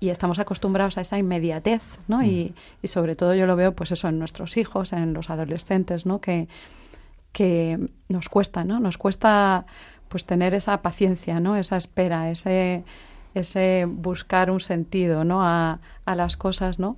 [0.00, 2.22] y estamos acostumbrados a esa inmediatez, ¿no?
[2.22, 2.54] Y, mm.
[2.82, 6.20] y, sobre todo yo lo veo, pues eso, en nuestros hijos, en los adolescentes, ¿no?
[6.20, 6.48] Que,
[7.32, 7.78] que
[8.08, 8.80] nos cuesta, ¿no?
[8.80, 9.64] Nos cuesta,
[10.08, 11.56] pues, tener esa paciencia, ¿no?
[11.56, 12.84] Esa espera, ese,
[13.34, 15.44] ese buscar un sentido, ¿no?
[15.44, 16.96] A, a las cosas, ¿no?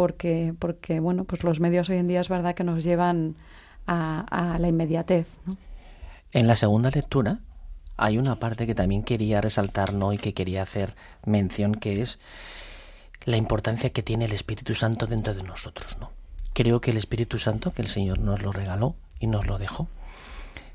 [0.00, 3.36] porque, porque bueno, pues los medios hoy en día es verdad que nos llevan
[3.86, 5.38] a, la inmediatez.
[6.32, 7.40] En la segunda lectura
[7.98, 10.14] hay una parte que también quería resaltar ¿no?
[10.14, 10.94] y que quería hacer
[11.26, 12.18] mención, que es
[13.26, 15.98] la importancia que tiene el Espíritu Santo dentro de nosotros.
[16.00, 16.12] ¿no?
[16.54, 19.86] Creo que el Espíritu Santo, que el Señor nos lo regaló y nos lo dejó,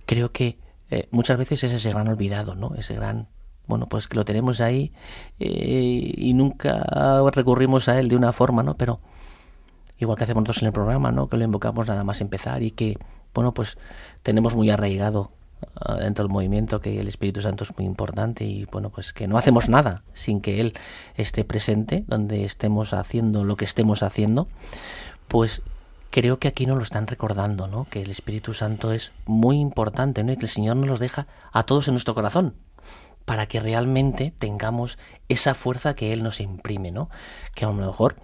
[0.06, 0.60] creo que
[0.92, 2.76] eh, muchas veces es ese gran olvidado, ¿no?
[2.76, 3.28] ese gran
[3.68, 4.92] bueno, pues que lo tenemos ahí
[5.40, 8.76] eh, y nunca recurrimos a él de una forma, ¿no?
[8.76, 9.00] Pero
[9.98, 11.30] igual que hacemos nosotros en el programa, ¿no?
[11.30, 12.98] Que lo invocamos nada más empezar y que,
[13.34, 13.78] bueno, pues
[14.24, 15.32] tenemos muy arraigado
[15.76, 19.28] ah, dentro del movimiento que el Espíritu Santo es muy importante y bueno, pues que
[19.28, 20.74] no hacemos nada sin que Él
[21.16, 24.48] esté presente, donde estemos haciendo lo que estemos haciendo,
[25.28, 25.62] pues
[26.12, 27.88] creo que aquí nos lo están recordando, ¿no?
[27.90, 30.32] Que el Espíritu Santo es muy importante, ¿no?
[30.32, 32.56] Y que el Señor nos los deja a todos en nuestro corazón
[33.26, 37.10] para que realmente tengamos esa fuerza que Él nos imprime, ¿no?
[37.56, 38.16] Que a lo mejor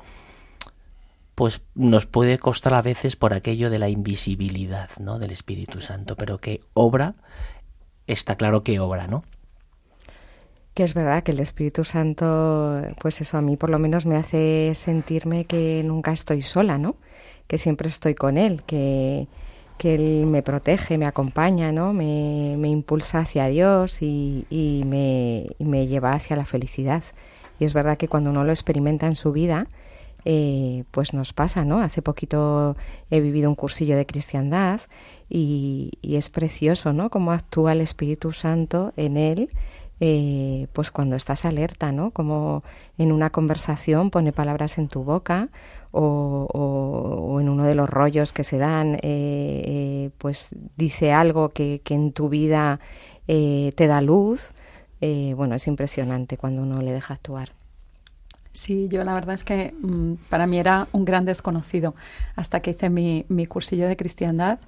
[1.35, 5.17] pues nos puede costar a veces por aquello de la invisibilidad, ¿no?
[5.17, 7.15] del Espíritu Santo, pero que obra
[8.05, 9.23] está claro que obra, ¿no?
[10.75, 14.17] Que es verdad que el Espíritu Santo, pues eso a mí por lo menos me
[14.17, 16.95] hace sentirme que nunca estoy sola, ¿no?
[17.47, 19.27] Que siempre estoy con él, que,
[19.81, 21.91] que él me protege, me acompaña, ¿no?
[21.91, 27.01] Me, me impulsa hacia Dios y, y, me, y me lleva hacia la felicidad.
[27.59, 29.65] Y es verdad que cuando uno lo experimenta en su vida,
[30.23, 31.81] eh, pues nos pasa, ¿no?
[31.81, 32.75] Hace poquito
[33.09, 34.81] he vivido un cursillo de cristiandad
[35.29, 37.09] y, es precioso, ¿no?
[37.09, 39.49] Cómo actúa el Espíritu Santo en él,
[40.01, 42.11] eh, pues cuando estás alerta, ¿no?
[42.11, 42.63] Como
[42.97, 45.49] en una conversación pone palabras en tu boca
[45.91, 51.93] o, en uno de los rollos que se dan, eh, pues dice algo que, que
[51.93, 52.79] en tu vida
[53.27, 54.51] te da luz.
[54.99, 57.53] bueno, es impresionante cuando uno le deja actuar.
[58.53, 61.95] Sí, yo la verdad es que mm, para mí era un gran desconocido
[62.35, 64.59] hasta que hice mi, mi cursillo de cristiandad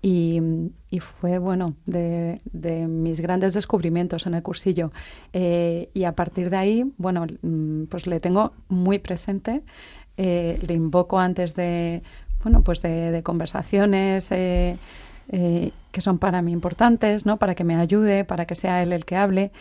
[0.00, 0.40] y,
[1.00, 2.40] fue, bueno, de,
[2.88, 4.92] mis grandes descubrimientos en el cursillo.
[5.32, 9.62] Eh, y a partir de ahí, bueno, mm, pues le tengo muy presente,
[10.16, 12.02] eh, le invoco antes de,
[12.42, 14.28] bueno, pues de, de conversaciones.
[14.30, 14.78] Eh,
[15.92, 17.36] que son para mí importantes, ¿no?
[17.36, 19.52] Para que me ayude, para que sea él el que hable.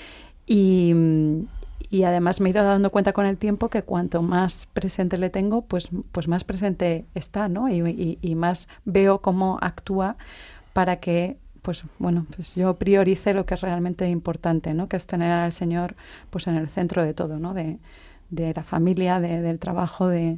[0.45, 1.45] Y, mm,
[1.89, 5.29] y además me he ido dando cuenta con el tiempo que cuanto más presente le
[5.29, 7.69] tengo, pues, pues más presente está, ¿no?
[7.69, 10.17] Y, y, más veo cómo actúa
[10.73, 14.87] para que pues bueno, pues yo priorice lo que es realmente importante, ¿no?
[14.87, 15.95] Que es tener al Señor
[16.29, 17.53] pues en el centro de todo, ¿no?
[17.53, 17.77] De,
[18.29, 20.37] de la familia, de, del trabajo, de,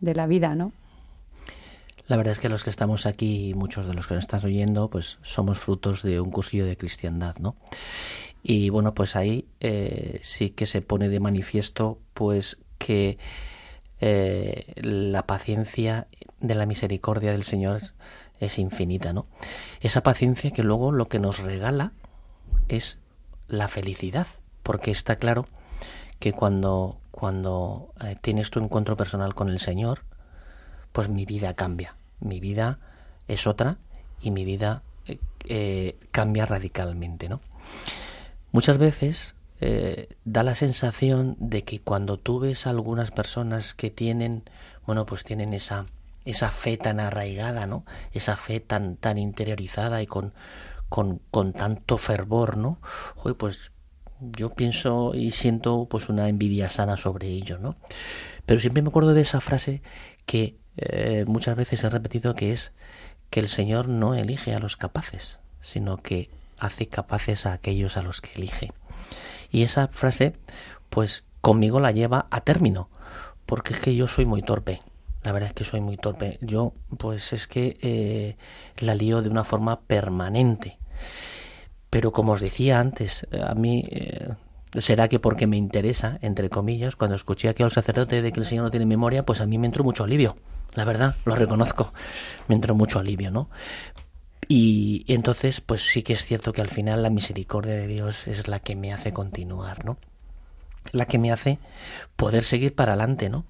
[0.00, 0.72] de la vida, ¿no?
[2.06, 4.88] La verdad es que los que estamos aquí, muchos de los que nos estás oyendo,
[4.88, 7.54] pues somos frutos de un cursillo de cristiandad, ¿no?
[8.42, 13.18] Y bueno, pues ahí eh, sí que se pone de manifiesto pues que
[14.00, 16.08] eh, la paciencia
[16.40, 17.80] de la misericordia del Señor
[18.40, 19.26] es infinita, ¿no?
[19.80, 21.92] Esa paciencia que luego lo que nos regala
[22.68, 22.98] es
[23.46, 24.26] la felicidad,
[24.64, 25.46] porque está claro
[26.18, 30.00] que cuando, cuando eh, tienes tu encuentro personal con el Señor,
[30.90, 32.80] pues mi vida cambia, mi vida
[33.28, 33.78] es otra
[34.20, 34.82] y mi vida
[36.12, 37.40] cambia radicalmente, ¿no?
[38.52, 43.90] Muchas veces eh, da la sensación de que cuando tú ves a algunas personas que
[43.90, 44.44] tienen,
[44.86, 45.86] bueno, pues tienen esa,
[46.24, 47.84] esa fe tan arraigada, ¿no?
[48.12, 50.34] Esa fe tan, tan interiorizada y con,
[50.88, 52.78] con, con tanto fervor, ¿no?
[53.38, 53.72] pues
[54.20, 57.76] yo pienso y siento pues una envidia sana sobre ello, ¿no?
[58.46, 59.82] Pero siempre me acuerdo de esa frase
[60.26, 62.72] que eh, muchas veces he repetido que es
[63.30, 66.30] que el Señor no elige a los capaces, sino que
[66.62, 68.72] hace capaces a aquellos a los que elige.
[69.50, 70.34] Y esa frase,
[70.90, 72.88] pues conmigo la lleva a término,
[73.46, 74.80] porque es que yo soy muy torpe.
[75.22, 76.38] La verdad es que soy muy torpe.
[76.40, 78.36] Yo, pues es que eh,
[78.78, 80.78] la lío de una forma permanente.
[81.90, 84.30] Pero como os decía antes, a mí eh,
[84.78, 88.46] será que porque me interesa, entre comillas, cuando escuché aquí al sacerdote de que el
[88.46, 90.36] Señor no tiene memoria, pues a mí me entró mucho alivio.
[90.74, 91.92] La verdad, lo reconozco.
[92.48, 93.50] Me entró mucho alivio, ¿no?
[94.54, 98.48] Y entonces, pues sí que es cierto que al final la misericordia de Dios es
[98.48, 99.96] la que me hace continuar, ¿no?
[100.90, 101.58] La que me hace
[102.16, 103.46] poder seguir para adelante, ¿no?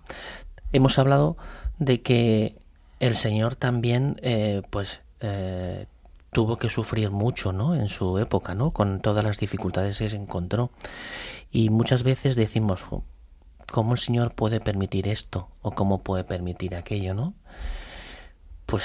[0.72, 1.36] Hemos hablado
[1.80, 2.57] de que
[3.00, 5.86] el Señor también, eh, pues, eh,
[6.30, 7.74] tuvo que sufrir mucho, ¿no?
[7.74, 8.70] En su época, ¿no?
[8.70, 10.70] Con todas las dificultades que se encontró.
[11.50, 12.84] Y muchas veces decimos,
[13.72, 15.48] ¿cómo el Señor puede permitir esto?
[15.62, 17.34] ¿O cómo puede permitir aquello, ¿no?
[18.66, 18.84] Pues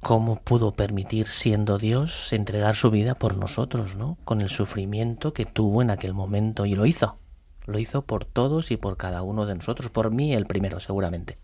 [0.00, 4.18] cómo pudo permitir, siendo Dios, entregar su vida por nosotros, ¿no?
[4.24, 7.18] Con el sufrimiento que tuvo en aquel momento y lo hizo.
[7.64, 11.38] Lo hizo por todos y por cada uno de nosotros, por mí el primero, seguramente.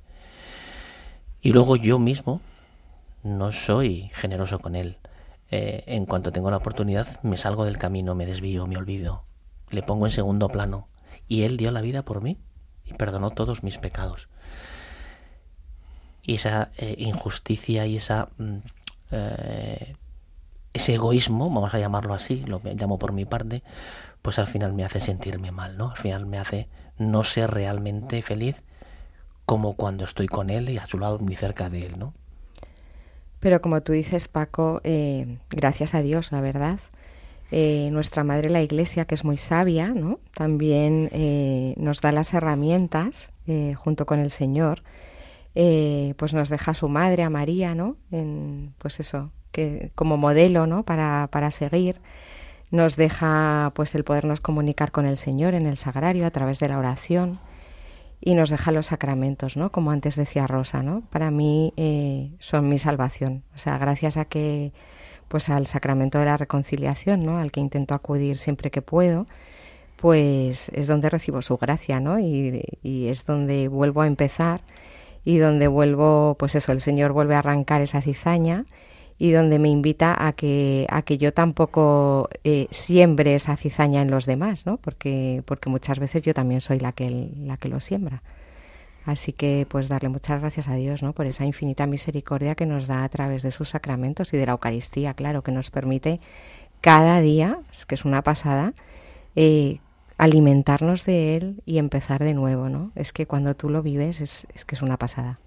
[1.41, 2.41] Y luego yo mismo
[3.25, 4.99] no soy generoso con él.
[5.51, 9.25] Eh, en cuanto tengo la oportunidad, me salgo del camino, me desvío, me olvido,
[9.71, 10.89] le pongo en segundo plano.
[11.27, 12.39] Y él dio la vida por mí
[12.85, 14.29] y perdonó todos mis pecados
[16.23, 18.59] y esa eh, injusticia y esa mm,
[19.11, 19.95] eh,
[20.73, 23.63] ese egoísmo, vamos a llamarlo así, lo llamo por mi parte,
[24.23, 25.91] pues al final me hace sentirme mal, ¿no?
[25.91, 26.69] Al final me hace
[26.99, 28.63] no ser realmente feliz
[29.45, 32.15] como cuando estoy con él y a su lado muy cerca de él, ¿no?
[33.41, 36.79] Pero como tú dices, Paco, eh, gracias a Dios, la verdad,
[37.55, 40.21] Eh, nuestra Madre la Iglesia, que es muy sabia, ¿no?
[40.35, 43.31] también eh, nos da las herramientas
[43.77, 44.83] junto con el Señor.
[45.55, 47.97] Pues nos deja a su madre, a María, ¿no?
[48.11, 50.85] En, pues eso, que como modelo, ¿no?
[50.85, 52.01] Para, para seguir
[52.73, 56.71] nos deja pues el podernos comunicar con el Señor en el sagrario a través de
[56.71, 57.39] la oración
[58.19, 59.71] y nos deja los sacramentos, ¿no?
[59.71, 61.03] Como antes decía Rosa, ¿no?
[61.11, 63.45] Para mí eh, son mi salvación.
[63.55, 64.73] O sea, gracias a que,
[65.29, 67.39] pues al sacramento de la reconciliación, ¿no?
[67.39, 69.27] Al que intento acudir siempre que puedo,
[69.97, 72.19] pues es donde recibo su gracia, ¿no?
[72.19, 74.63] Y es donde vuelvo a empezar
[75.25, 78.65] y donde vuelvo, pues eso, el Señor vuelve a arrancar esa cizaña
[79.19, 84.11] y donde me invita a que, a que yo tampoco eh, siembre esa cizaña en
[84.11, 84.79] los demás, ¿no?
[84.79, 88.23] Porque, porque muchas veces yo también soy la que, la que lo siembra.
[89.05, 91.13] Así que pues darle muchas gracias a Dios, ¿no?
[91.13, 94.53] Por esa infinita misericordia que nos da a través de sus sacramentos y de la
[94.53, 96.21] Eucaristía, claro, que nos permite
[96.81, 98.75] cada día, que es una pasada,
[99.35, 99.79] eh,
[100.23, 102.93] alimentarnos de él y empezar de nuevo, ¿no?
[102.95, 105.41] Es que cuando tú lo vives es, es que es una pasada.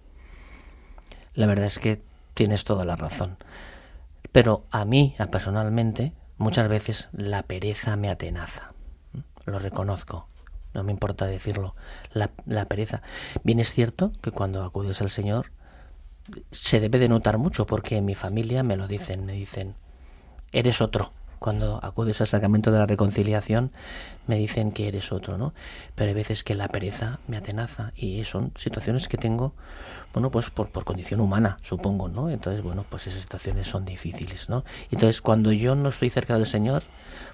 [1.33, 2.01] La verdad es que
[2.33, 3.37] tienes toda la razón.
[4.33, 8.73] Pero a mí, personalmente, muchas veces la pereza me atenaza.
[9.45, 10.27] Lo reconozco.
[10.73, 11.73] No me importa decirlo.
[12.11, 13.01] La, la pereza.
[13.45, 15.53] Bien es cierto que cuando acudes al Señor
[16.51, 19.75] se debe de notar mucho porque en mi familia me lo dicen, me dicen,
[20.51, 21.13] eres otro
[21.45, 23.71] cuando acudes al sacramento de la reconciliación,
[24.25, 25.53] me dicen que eres otro, ¿no?
[25.93, 29.53] Pero hay veces que la pereza me atenaza y son situaciones que tengo,
[30.11, 32.31] bueno, pues por, por condición humana, supongo, ¿no?
[32.31, 34.65] Entonces, bueno, pues esas situaciones son difíciles, ¿no?
[34.89, 36.81] Entonces, cuando yo no estoy cerca del Señor,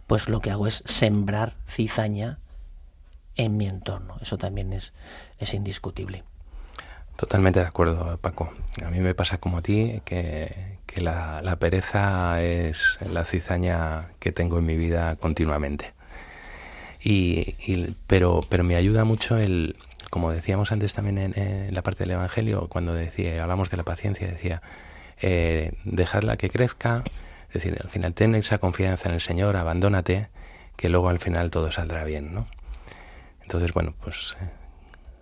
[0.08, 2.40] pues lo que hago es sembrar cizaña
[3.38, 4.18] en mi entorno.
[4.20, 4.92] Eso también es,
[5.40, 6.26] es indiscutible.
[7.16, 8.52] Totalmente de acuerdo, Paco.
[8.84, 14.32] A mí me pasa como a ti que, que la, pereza es la cizaña que
[14.32, 15.94] tengo en mi vida continuamente.
[17.04, 19.76] Y, y, pero, pero me ayuda mucho el,
[20.12, 24.28] como decíamos antes también en, la parte del Evangelio, cuando decía, hablamos de la paciencia,
[24.28, 24.62] decía,
[25.22, 27.04] eh, dejarla que crezca,
[27.48, 30.28] es decir, al final ten esa confianza en el Señor, abandónate,
[30.76, 32.48] que luego al final todo saldrá bien, ¿no?
[33.42, 34.50] Entonces, bueno, pues eh,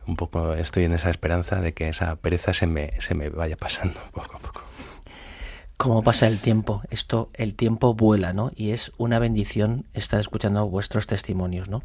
[0.07, 3.57] un poco estoy en esa esperanza de que esa pereza se me, se me vaya
[3.57, 4.63] pasando poco a poco.
[5.80, 8.51] Cómo pasa el tiempo, esto, el tiempo vuela, ¿no?
[8.53, 11.84] Y es una bendición estar escuchando vuestros testimonios, ¿no?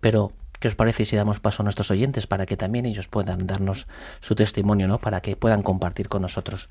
[0.00, 3.48] Pero, ¿qué os parece si damos paso a nuestros oyentes para que también ellos puedan
[3.48, 3.88] darnos
[4.20, 4.98] su testimonio, ¿no?
[5.00, 6.68] Para que puedan compartir con nosotros.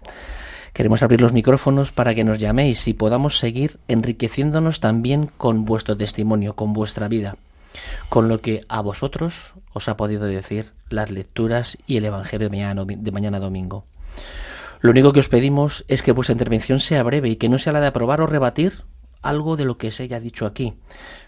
[0.72, 5.98] Queremos abrir los micrófonos para que nos llaméis y podamos seguir enriqueciéndonos también con vuestro
[5.98, 7.36] testimonio, con vuestra vida
[8.08, 12.56] con lo que a vosotros os ha podido decir las lecturas y el Evangelio de
[12.56, 13.84] mañana, de mañana domingo.
[14.80, 17.74] Lo único que os pedimos es que vuestra intervención sea breve y que no sea
[17.74, 18.84] la de aprobar o rebatir
[19.22, 20.76] algo de lo que se haya dicho aquí.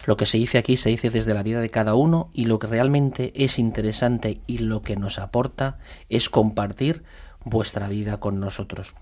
[0.05, 2.59] Lo que se dice aquí se dice desde la vida de cada uno y lo
[2.59, 5.77] que realmente es interesante y lo que nos aporta
[6.07, 7.03] es compartir
[7.43, 8.93] vuestra vida con nosotros.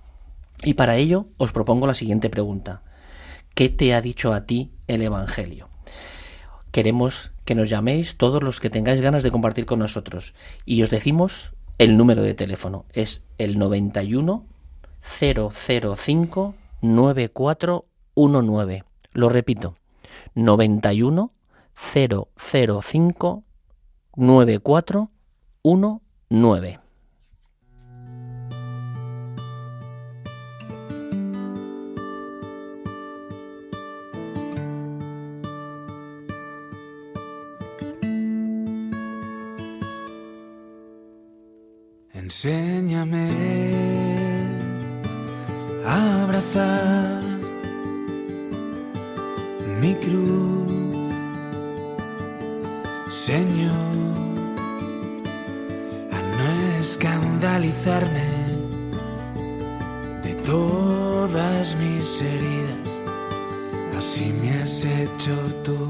[0.64, 2.82] Y para ello os propongo la siguiente pregunta.
[3.54, 5.70] ¿Qué te ha dicho a ti el Evangelio?
[6.72, 10.34] Queremos que nos llaméis todos los que tengáis ganas de compartir con nosotros.
[10.66, 12.86] Y os decimos el número de teléfono.
[12.94, 14.46] Es el 91
[15.20, 18.84] 005 9419.
[19.14, 19.76] Lo repito.
[20.36, 21.32] 91
[21.94, 23.44] 005
[24.16, 26.80] 9419.
[42.38, 43.32] Enséñame
[45.84, 47.24] a abrazar
[49.82, 50.94] mi cruz,
[53.10, 53.98] Señor,
[56.12, 58.30] a no escandalizarme
[60.22, 62.88] de todas mis heridas.
[63.98, 65.34] Así me has hecho
[65.64, 65.88] tú,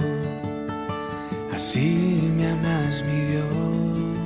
[1.54, 4.17] así me amas mi Dios.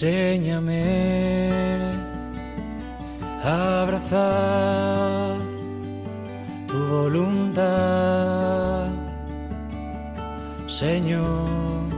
[0.00, 1.90] Enséñame
[3.42, 5.38] a abrazar
[6.68, 8.90] tu voluntad,
[10.68, 11.88] Señor.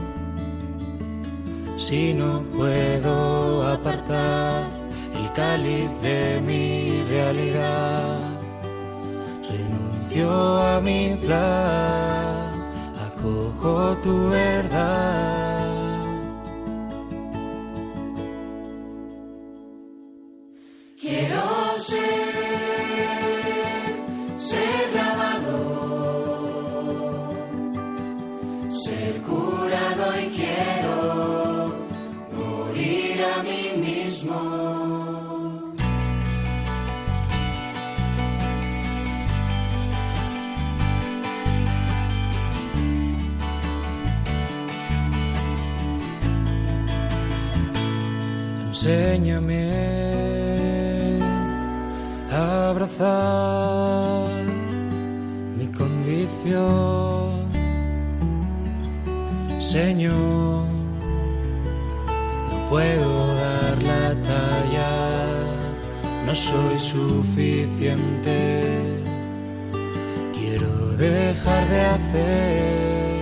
[1.77, 4.71] Si no puedo apartar
[5.13, 8.17] el cáliz de mi realidad,
[9.47, 12.49] renuncio a mi plan,
[13.05, 15.40] acojo tu verdad.
[55.57, 57.49] Mi condición,
[59.59, 60.65] Señor.
[62.49, 64.91] No puedo dar la talla,
[66.25, 68.39] no soy suficiente.
[70.33, 73.21] Quiero dejar de hacer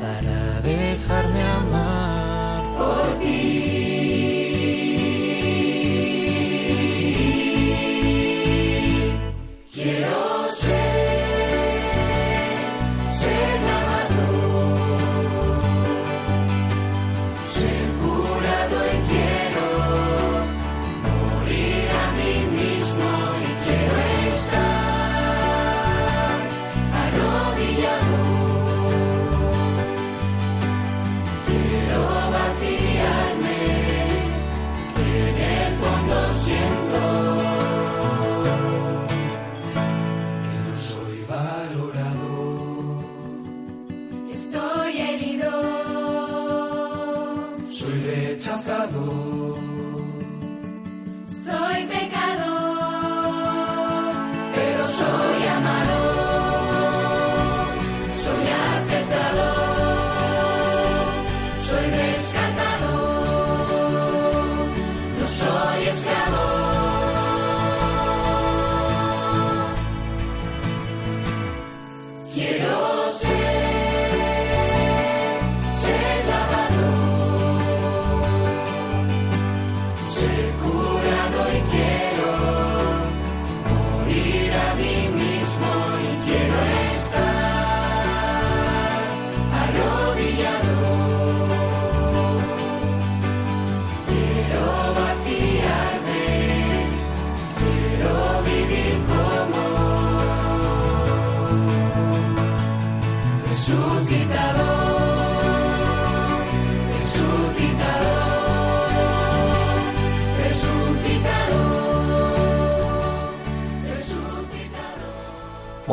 [0.00, 1.33] para dejarme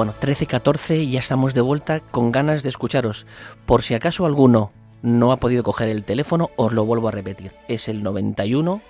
[0.01, 3.27] Bueno, 13 14 y ya estamos de vuelta con ganas de escucharos.
[3.67, 4.71] Por si acaso alguno
[5.03, 7.51] no ha podido coger el teléfono, os lo vuelvo a repetir.
[7.67, 8.81] Es el 91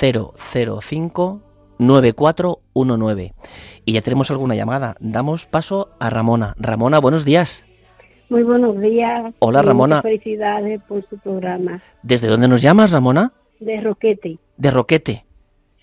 [0.00, 1.42] 005
[1.78, 3.34] 9419.
[3.84, 4.96] Y ya tenemos alguna llamada.
[4.98, 6.54] Damos paso a Ramona.
[6.58, 7.66] Ramona, buenos días.
[8.30, 9.34] Muy buenos días.
[9.40, 10.00] Hola, Ramona.
[10.00, 11.82] Felicidades por su programa.
[12.02, 13.34] ¿Desde dónde nos llamas, Ramona?
[13.60, 15.26] De Roquete, De Roquete.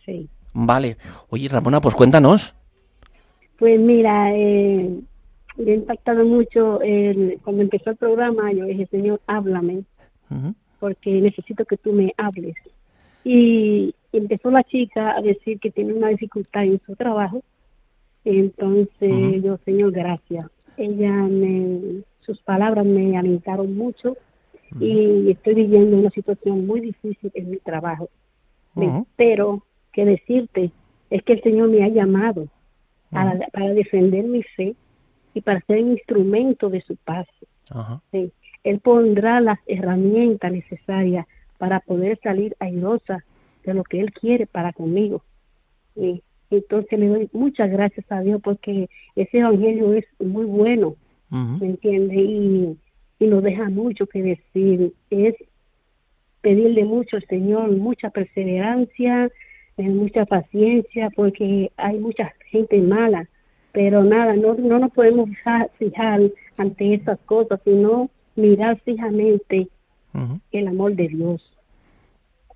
[0.03, 0.27] sí.
[0.55, 0.97] Vale.
[1.29, 2.55] Oye, Ramona, pues cuéntanos.
[3.63, 4.89] Pues mira, eh,
[5.55, 8.51] me ha impactado mucho el, cuando empezó el programa.
[8.51, 9.85] Yo dije, Señor, háblame,
[10.79, 12.55] porque necesito que tú me hables.
[13.23, 17.41] Y empezó la chica a decir que tiene una dificultad en su trabajo.
[18.25, 19.47] Entonces, Ujú.
[19.47, 20.45] yo, Señor, gracias.
[20.75, 24.17] Ella me, sus palabras me alentaron mucho
[24.77, 28.09] y estoy viviendo una situación muy difícil en mi trabajo.
[29.15, 30.71] Pero que decirte
[31.09, 32.49] es que el Señor me ha llamado
[33.13, 34.75] para, para defender mi fe
[35.33, 37.27] y para ser un instrumento de su paz.
[37.69, 38.01] Ajá.
[38.11, 38.31] Sí.
[38.63, 41.25] Él pondrá las herramientas necesarias
[41.57, 43.23] para poder salir airosa
[43.63, 45.23] de lo que Él quiere para conmigo.
[45.95, 46.21] Sí.
[46.49, 50.95] Entonces le doy muchas gracias a Dios porque ese evangelio es muy bueno.
[51.29, 52.15] ¿me entiende?
[52.15, 52.77] Y,
[53.17, 54.93] y nos deja mucho que decir.
[55.09, 55.35] Es
[56.41, 59.31] pedirle mucho al Señor, mucha perseverancia,
[59.77, 63.27] eh, mucha paciencia, porque hay mucha gente mala.
[63.73, 66.21] Pero nada, no, no nos podemos fijar, fijar
[66.57, 69.67] ante esas cosas, sino mirar fijamente
[70.51, 71.51] el amor de Dios.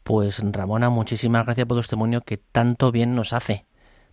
[0.04, 3.66] Pues Ramona, muchísimas gracias por tu testimonio que tanto bien nos hace.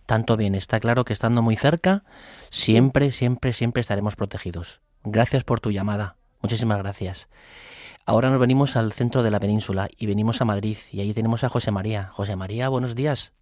[0.07, 0.55] Tanto bien.
[0.55, 2.03] Está claro que estando muy cerca,
[2.49, 4.81] siempre, siempre, siempre estaremos protegidos.
[5.03, 6.15] Gracias por tu llamada.
[6.41, 7.29] Muchísimas gracias.
[8.05, 11.43] Ahora nos venimos al centro de la península y venimos a Madrid y ahí tenemos
[11.43, 12.09] a José María.
[12.11, 13.33] José María, buenos días.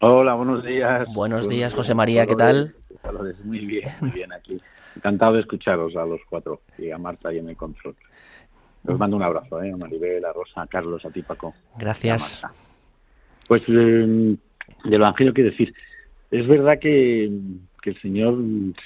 [0.00, 1.08] Hola, buenos días.
[1.14, 2.74] Buenos días, José María, ¿qué tal?
[3.44, 4.60] Muy bien, muy bien aquí.
[4.94, 7.94] Encantado de escucharos a los cuatro y a Marta y en el control.
[8.86, 9.72] Os mando un abrazo, ¿eh?
[9.72, 11.54] A Maribel, a Rosa, a Carlos, a ti, Paco.
[11.78, 12.42] Gracias.
[13.48, 14.36] Pues eh,
[14.84, 15.74] del Evangelio quiero decir,
[16.30, 17.30] es verdad que,
[17.80, 18.34] que el Señor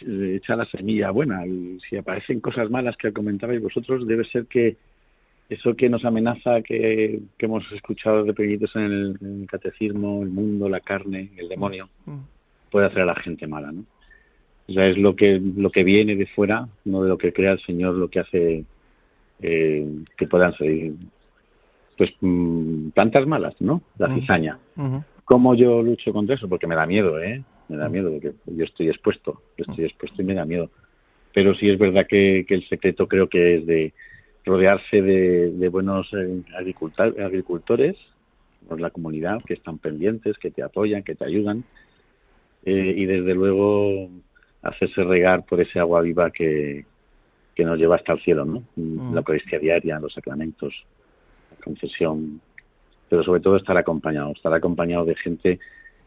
[0.06, 4.76] echa la semilla buena y si aparecen cosas malas que comentabais vosotros, debe ser que,
[5.50, 10.22] eso que nos amenaza, que, que hemos escuchado de pequeñitos en el, en el catecismo,
[10.22, 11.90] el mundo, la carne, el demonio,
[12.70, 13.84] puede hacer a la gente mala, ¿no?
[14.68, 17.52] O sea, es lo que, lo que viene de fuera, no de lo que crea
[17.52, 18.64] el Señor, lo que hace
[19.42, 20.94] eh, que puedan salir
[21.96, 23.82] pues mm, plantas malas, ¿no?
[23.98, 24.20] La Mm.
[24.20, 24.58] cizaña.
[25.24, 26.48] ¿Cómo yo lucho contra eso?
[26.48, 27.42] Porque me da miedo, ¿eh?
[27.68, 27.92] Me da Mm.
[27.92, 30.70] miedo, porque yo estoy expuesto, yo estoy expuesto y me da miedo.
[31.34, 33.92] Pero sí es verdad que, que el secreto creo que es de
[34.50, 37.96] rodearse de, de buenos eh, agricultores,
[38.68, 41.64] por la comunidad, que están pendientes, que te apoyan, que te ayudan,
[42.64, 44.10] eh, y desde luego
[44.62, 46.84] hacerse regar por ese agua viva que,
[47.54, 48.64] que nos lleva hasta el cielo, ¿no?
[48.76, 49.14] Mm.
[49.14, 50.74] La Eucaristía diaria, los sacramentos,
[51.50, 52.40] la confesión,
[53.08, 55.58] pero sobre todo estar acompañado, estar acompañado de gente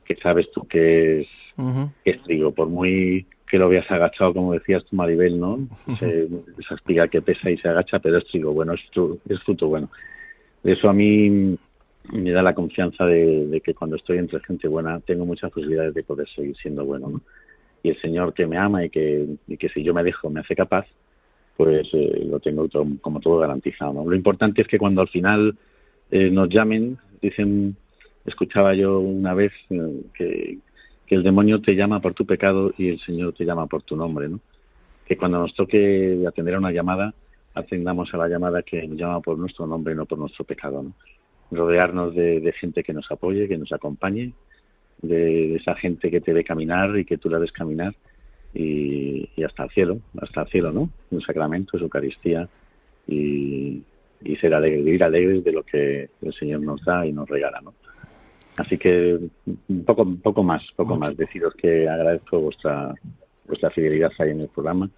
[0.05, 1.27] que sabes tú que es,
[1.57, 1.89] Ujú.
[2.03, 5.59] que es trigo, por muy que lo veas agachado, como decías tú, Maribel, ¿no?
[5.87, 6.27] Ese-
[6.57, 9.67] esa espiga que pesa y se agacha, pero es trigo bueno, es, fru- es fruto
[9.67, 9.91] bueno.
[10.63, 11.55] Eso a mí
[12.11, 15.93] me da la confianza de, de que cuando estoy entre gente buena tengo muchas posibilidades
[15.93, 17.21] de poder seguir siendo bueno, ¿no?
[17.83, 20.39] Y el Señor que me ama y que, y que si yo me dejo me
[20.39, 20.87] hace capaz,
[21.55, 23.93] pues eh, lo tengo to- como todo garantizado.
[23.93, 24.09] ¿no?
[24.09, 25.55] Lo importante es que cuando al final
[26.09, 27.75] eh, nos llamen, dicen,
[28.25, 30.57] escuchaba yo una vez eh, que,
[31.13, 34.29] el demonio te llama por tu pecado y el Señor te llama por tu nombre,
[34.29, 34.39] ¿no?
[35.05, 37.13] Que cuando nos toque atender a una llamada,
[37.53, 40.83] atendamos a la llamada que nos llama por nuestro nombre y no por nuestro pecado,
[40.83, 40.93] ¿no?
[41.51, 44.33] Rodearnos de, gente que nos apoye, que nos acompañe,
[45.01, 47.93] de, esa gente que te ve caminar y que tú la ves caminar
[48.53, 50.89] y, hasta el cielo, hasta el cielo, ¿no?
[51.11, 52.47] Un sacramento, es Eucaristía
[53.07, 53.83] y,
[54.23, 57.61] y ser alegre, vivir alegres de lo que el Señor nos da y nos regala,
[57.61, 57.73] ¿no?
[58.57, 59.19] Así que
[59.67, 61.15] un poco, poco más, poco más.
[61.17, 62.93] Deciros que agradezco vuestra
[63.47, 64.89] vuestra fidelidad ahí en el programa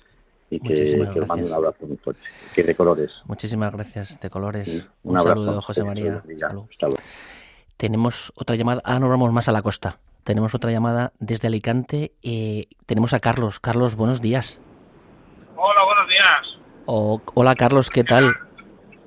[0.52, 2.22] y que, Muchísimas que os mando un abrazo muy fuerte.
[2.54, 3.12] Que de colores.
[3.26, 4.68] Muchísimas gracias, de colores.
[4.70, 5.40] Sí, Un, un abrazo.
[5.46, 6.16] saludo, José María.
[6.18, 6.68] Hasta luego.
[6.72, 7.02] Hasta luego.
[7.78, 8.82] Tenemos otra llamada.
[8.86, 10.00] Ah, nos vamos más a la costa.
[10.24, 12.14] Tenemos otra llamada desde Alicante.
[12.24, 13.60] Eh, tenemos a Carlos.
[13.60, 14.60] Carlos, buenos días.
[15.56, 16.60] Hola, buenos días.
[17.36, 18.26] Hola, Carlos, ¿qué tal?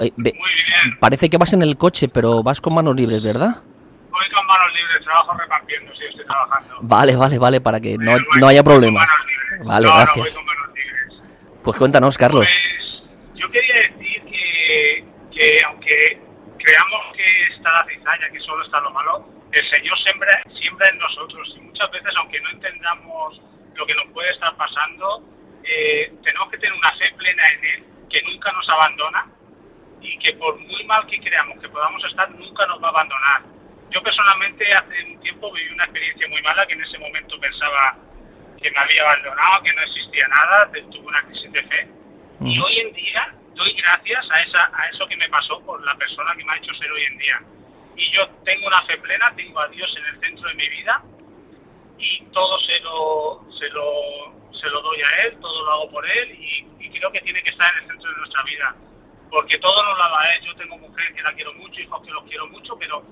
[0.00, 0.98] Eh, ve- Muy bien.
[1.00, 3.62] parece que vas en el coche, pero vas con manos libres, ¿verdad?
[4.10, 6.76] Voy con manos libres, trabajo repartiendo, sí, estoy trabajando.
[6.80, 9.06] Vale, vale, vale, para que no, no haya problemas.
[9.64, 10.16] Vale, no, No, gracias.
[10.16, 11.22] voy con manos libres.
[11.64, 12.48] Pues cuéntanos, Carlos.
[12.48, 13.02] Pues
[13.34, 16.20] yo quería decir que, que aunque
[16.58, 20.98] creamos que está la cizaña, que solo está lo malo, el Señor siembra, siembra en
[20.98, 21.54] nosotros.
[21.56, 23.40] Y muchas veces, aunque no entendamos
[23.74, 25.22] lo que nos puede estar pasando,
[25.64, 29.26] eh, tenemos que tener una fe plena en Él, que nunca nos abandona
[30.00, 33.42] y que por muy mal que creamos que podamos estar, nunca nos va a abandonar.
[33.90, 37.96] Yo personalmente hace un tiempo viví una experiencia muy mala que en ese momento pensaba
[38.60, 41.88] que me había abandonado, que no existía nada, tuve una crisis de fe.
[42.40, 45.94] Y hoy en día doy gracias a, esa, a eso que me pasó por la
[45.96, 47.40] persona que me ha hecho ser hoy en día.
[47.96, 51.02] Y yo tengo una fe plena, tengo a Dios en el centro de mi vida
[51.98, 56.08] y todo se lo, se lo, se lo doy a Él, todo lo hago por
[56.08, 58.76] Él y, y creo que tiene que estar en el centro de nuestra vida.
[59.30, 60.42] Porque todo nos lo ha dado a Él.
[60.44, 63.04] Yo tengo mujer que la quiero mucho, hijos que los quiero mucho, pero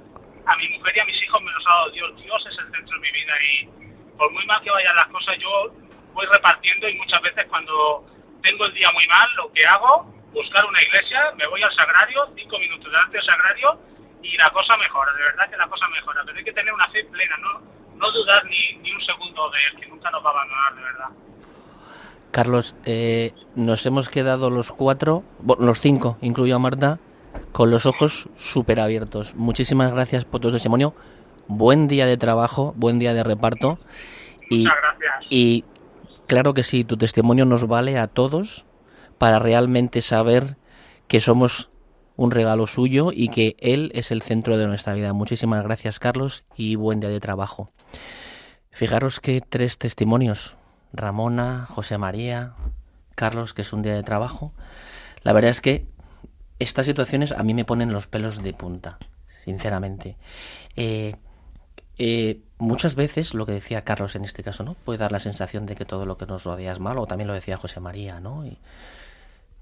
[0.46, 2.22] a mi mujer y a mis hijos me los ha dado Dios.
[2.22, 3.68] Dios es el centro de mi vida y
[4.16, 5.72] por muy mal que vayan las cosas, yo
[6.14, 8.06] voy repartiendo y muchas veces cuando
[8.42, 12.28] tengo el día muy mal, lo que hago, buscar una iglesia, me voy al sagrario,
[12.36, 13.78] cinco minutos delante del sagrario
[14.22, 16.88] y la cosa mejora, de verdad que la cosa mejora, pero hay que tener una
[16.88, 17.60] fe plena, no,
[17.96, 20.82] no dudar ni, ni un segundo de él, que nunca nos va a abandonar, de
[20.82, 21.08] verdad.
[22.30, 25.22] Carlos, eh, nos hemos quedado los cuatro,
[25.58, 26.98] los cinco, incluyo a Marta,
[27.56, 29.34] con los ojos súper abiertos.
[29.34, 30.94] Muchísimas gracias por tu testimonio.
[31.48, 33.78] Buen día de trabajo, buen día de reparto.
[34.50, 35.26] Y, Muchas gracias.
[35.30, 35.64] y
[36.26, 38.66] claro que sí, tu testimonio nos vale a todos
[39.16, 40.58] para realmente saber
[41.08, 41.70] que somos
[42.16, 45.14] un regalo suyo y que Él es el centro de nuestra vida.
[45.14, 47.72] Muchísimas gracias, Carlos, y buen día de trabajo.
[48.70, 50.56] Fijaros que tres testimonios.
[50.92, 52.52] Ramona, José María,
[53.14, 54.52] Carlos, que es un día de trabajo.
[55.22, 55.95] La verdad es que
[56.58, 58.98] estas situaciones a mí me ponen los pelos de punta,
[59.44, 60.16] sinceramente.
[60.76, 61.16] Eh,
[61.98, 64.74] eh, muchas veces lo que decía Carlos en este caso, ¿no?
[64.74, 67.28] Puede dar la sensación de que todo lo que nos rodea es malo, o también
[67.28, 68.44] lo decía José María, ¿no?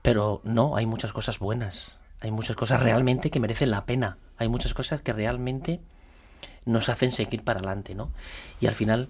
[0.03, 4.49] Pero no, hay muchas cosas buenas, hay muchas cosas realmente que merecen la pena, hay
[4.49, 5.80] muchas cosas que realmente
[6.64, 8.11] nos hacen seguir para adelante, ¿no?
[8.61, 9.09] Y al final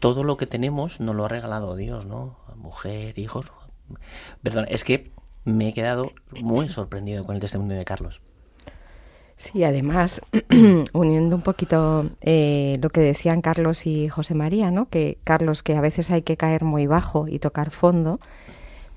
[0.00, 2.36] todo lo que tenemos nos lo ha regalado Dios, ¿no?
[2.56, 3.52] Mujer, hijos.
[4.42, 5.12] Perdón, es que
[5.44, 8.20] me he quedado muy sorprendido con el testimonio de Carlos.
[9.36, 10.20] Sí, además,
[10.92, 14.88] uniendo un poquito eh, lo que decían Carlos y José María, ¿no?
[14.88, 18.20] Que Carlos, que a veces hay que caer muy bajo y tocar fondo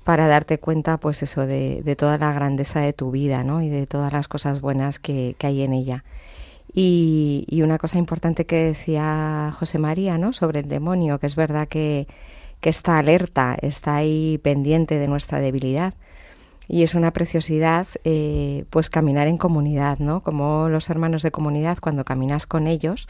[0.04, 3.62] para darte cuenta, pues eso, de, toda la grandeza de tu vida, ¿no?
[3.62, 6.04] Y de todas las cosas buenas que, hay en ella.
[6.72, 10.32] Y, una cosa importante que decía José María, ¿no?
[10.32, 12.06] Sobre el demonio, que es verdad que
[12.62, 15.94] está alerta, está ahí pendiente de nuestra debilidad.
[16.68, 20.20] Y es una preciosidad, eh, pues caminar en comunidad, ¿no?
[20.20, 23.08] Como los hermanos de comunidad, cuando caminas con ellos,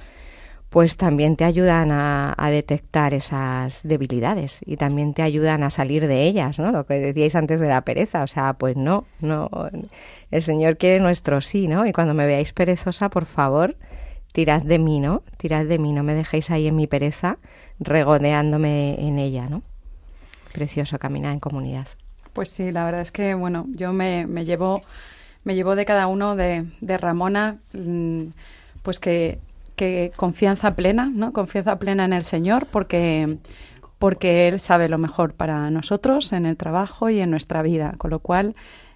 [0.70, 6.06] pues también te ayudan a, a, detectar esas debilidades y también te ayudan a salir
[6.06, 6.70] de ellas, ¿no?
[6.70, 9.48] Lo que decíais antes de la pereza, o sea, pues no, no,
[10.30, 11.86] el Señor quiere nuestro sí, ¿no?
[11.86, 13.76] Y cuando me veáis perezosa, por favor,
[14.32, 15.22] tirad de mí, ¿no?
[15.38, 17.38] Tirad de mí, no me dejéis ahí en mi pereza
[17.80, 19.62] regodeándome en ella, ¿no?
[20.52, 21.86] Precioso caminar en comunidad.
[22.38, 24.82] Pues sí, la verdad es que, bueno, yo me, me llevo
[25.42, 27.58] me llevo de cada uno de, de Ramona,
[28.84, 29.40] pues que
[29.74, 31.32] que confianza plena, ¿no?
[31.32, 33.38] Confianza plena en el Señor porque
[33.98, 38.12] porque él sabe lo mejor para nosotros en el trabajo y en nuestra vida, con
[38.12, 38.54] lo cual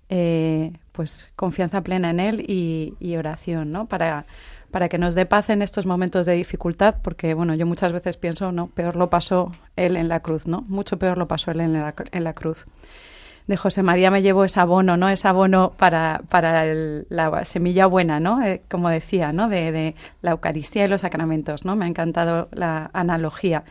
[0.09, 3.87] eh, pues confianza plena en él y, y, oración, ¿no?
[3.87, 4.25] Para
[4.71, 8.19] para que nos dé paz en estos momentos de dificultad, porque bueno, yo muchas veces
[8.19, 10.65] pienso, no, peor lo pasó él en la cruz, ¿no?
[10.69, 12.67] Mucho peor lo pasó él en la, en la cruz
[13.47, 15.09] de José María me llevo ese abono, ¿no?
[15.09, 18.43] Ese abono para, para el, la semilla buena, ¿no?
[18.43, 19.49] Eh, como decía, ¿no?
[19.49, 21.77] De, de, la Eucaristía y los sacramentos, ¿no?
[21.77, 23.65] Me ha encantado la analogía.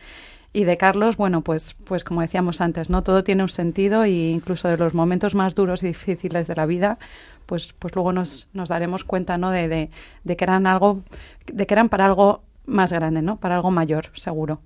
[0.52, 3.02] Y de Carlos, bueno, pues, pues como decíamos antes, ¿no?
[3.02, 6.66] Todo tiene un sentido e incluso de los momentos más duros y difíciles de la
[6.66, 6.98] vida,
[7.46, 9.50] pues, pues luego nos, nos daremos cuenta, ¿no?
[9.50, 9.90] De, de,
[10.24, 11.02] de que eran algo,
[11.50, 13.36] de que eran para algo más grande, ¿no?
[13.36, 14.60] Para algo mayor, seguro.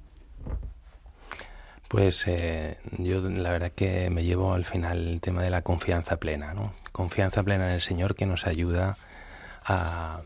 [1.96, 6.18] Pues eh, yo la verdad que me llevo al final el tema de la confianza
[6.18, 6.74] plena, ¿no?
[6.92, 8.98] Confianza plena en el Señor que nos ayuda
[9.64, 10.20] a,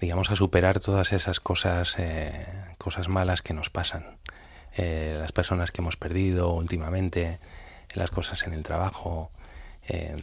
[0.00, 2.46] digamos, a superar todas esas cosas, eh,
[2.78, 4.16] cosas malas que nos pasan.
[4.78, 7.38] Eh, las personas que hemos perdido últimamente,
[7.92, 9.30] las cosas en el trabajo.
[9.86, 10.16] Eh,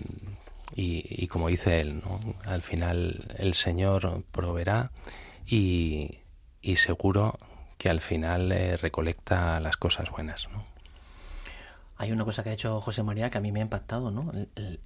[0.74, 2.20] y, como dice él, ¿no?
[2.44, 4.90] al final el Señor proveerá
[5.46, 6.22] y,
[6.60, 7.38] y seguro
[7.82, 10.48] que al final eh, recolecta las cosas buenas.
[10.52, 10.71] ¿no?
[12.02, 14.32] Hay una cosa que ha hecho José María que a mí me ha impactado, ¿no?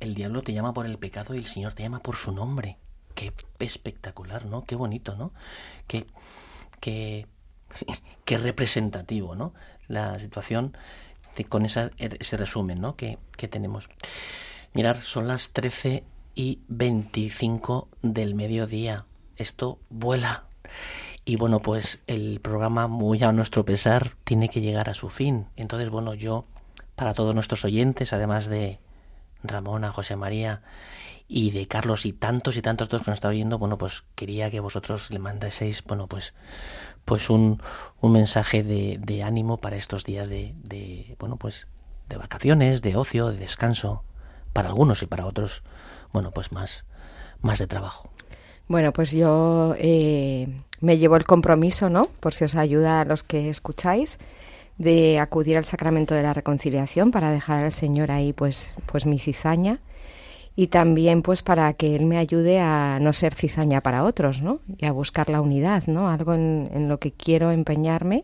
[0.02, 2.78] El, diablo te llama por el pecado y el Señor te llama por su nombre.
[3.14, 4.66] Qué espectacular, ¿no?
[4.66, 5.32] Qué bonito, ¿no?
[5.88, 7.26] Qué,
[8.28, 9.54] representativo, ¿no?
[9.88, 10.76] La situación
[11.48, 12.98] con ese resumen, ¿no?
[12.98, 13.88] Que, que tenemos.
[14.74, 16.04] Mirar, son las 13
[16.36, 19.06] y 25 del mediodía.
[19.38, 20.48] Esto vuela.
[21.24, 25.48] Y bueno, pues el programa, muy a nuestro pesar, tiene que llegar a su fin.
[25.56, 26.46] Entonces, bueno, yo,
[26.96, 28.80] para todos nuestros oyentes, además de
[29.44, 30.62] Ramona, José María
[31.28, 34.52] y de Carlos y tantos y tantos otros que nos está oyendo, bueno, pues quería
[34.52, 36.34] que vosotros le mandaseis, bueno, pues,
[37.04, 37.62] pues un,
[38.02, 41.68] un mensaje de, de, ánimo para estos días de, de, bueno, pues
[42.10, 44.04] de vacaciones, de ocio, de descanso,
[44.54, 45.64] para algunos y para otros,
[46.14, 46.86] bueno, pues más,
[47.42, 48.10] más de trabajo.
[48.68, 50.48] Bueno, pues yo eh,
[50.82, 52.06] me llevo el compromiso, ¿no?
[52.20, 54.18] Por si os ayuda a los que escucháis,
[54.78, 59.20] de acudir al sacramento de la reconciliación para dejar al Señor ahí, pues, pues mi
[59.20, 59.80] cizaña
[60.58, 64.60] y también, pues, para que Él me ayude a no ser cizaña para otros, ¿no?
[64.78, 66.08] Y a buscar la unidad, ¿no?
[66.08, 68.24] Algo en, en lo que quiero empeñarme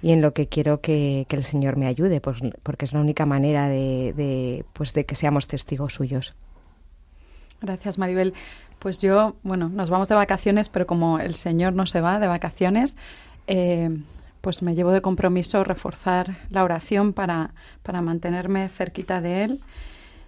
[0.00, 3.00] y en lo que quiero que, que el Señor me ayude, pues, porque es la
[3.00, 6.34] única manera de, de, pues, de que seamos testigos suyos.
[7.60, 8.32] Gracias, Maribel.
[8.78, 12.26] Pues yo, bueno, nos vamos de vacaciones, pero como el Señor no se va de
[12.26, 12.96] vacaciones,
[13.46, 13.90] eh,
[14.46, 17.50] pues me llevo de compromiso reforzar la oración para,
[17.82, 19.60] para mantenerme cerquita de Él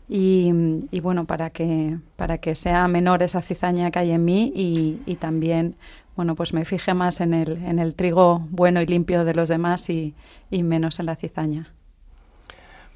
[0.09, 0.51] y,
[0.91, 4.99] y, bueno, para que, para que sea menor esa cizaña que hay en mí y,
[5.07, 5.77] y también,
[6.17, 9.49] bueno, pues me fije más en el, en el trigo bueno y limpio de los
[9.49, 10.15] demás y,
[10.51, 11.73] y menos en la cizaña.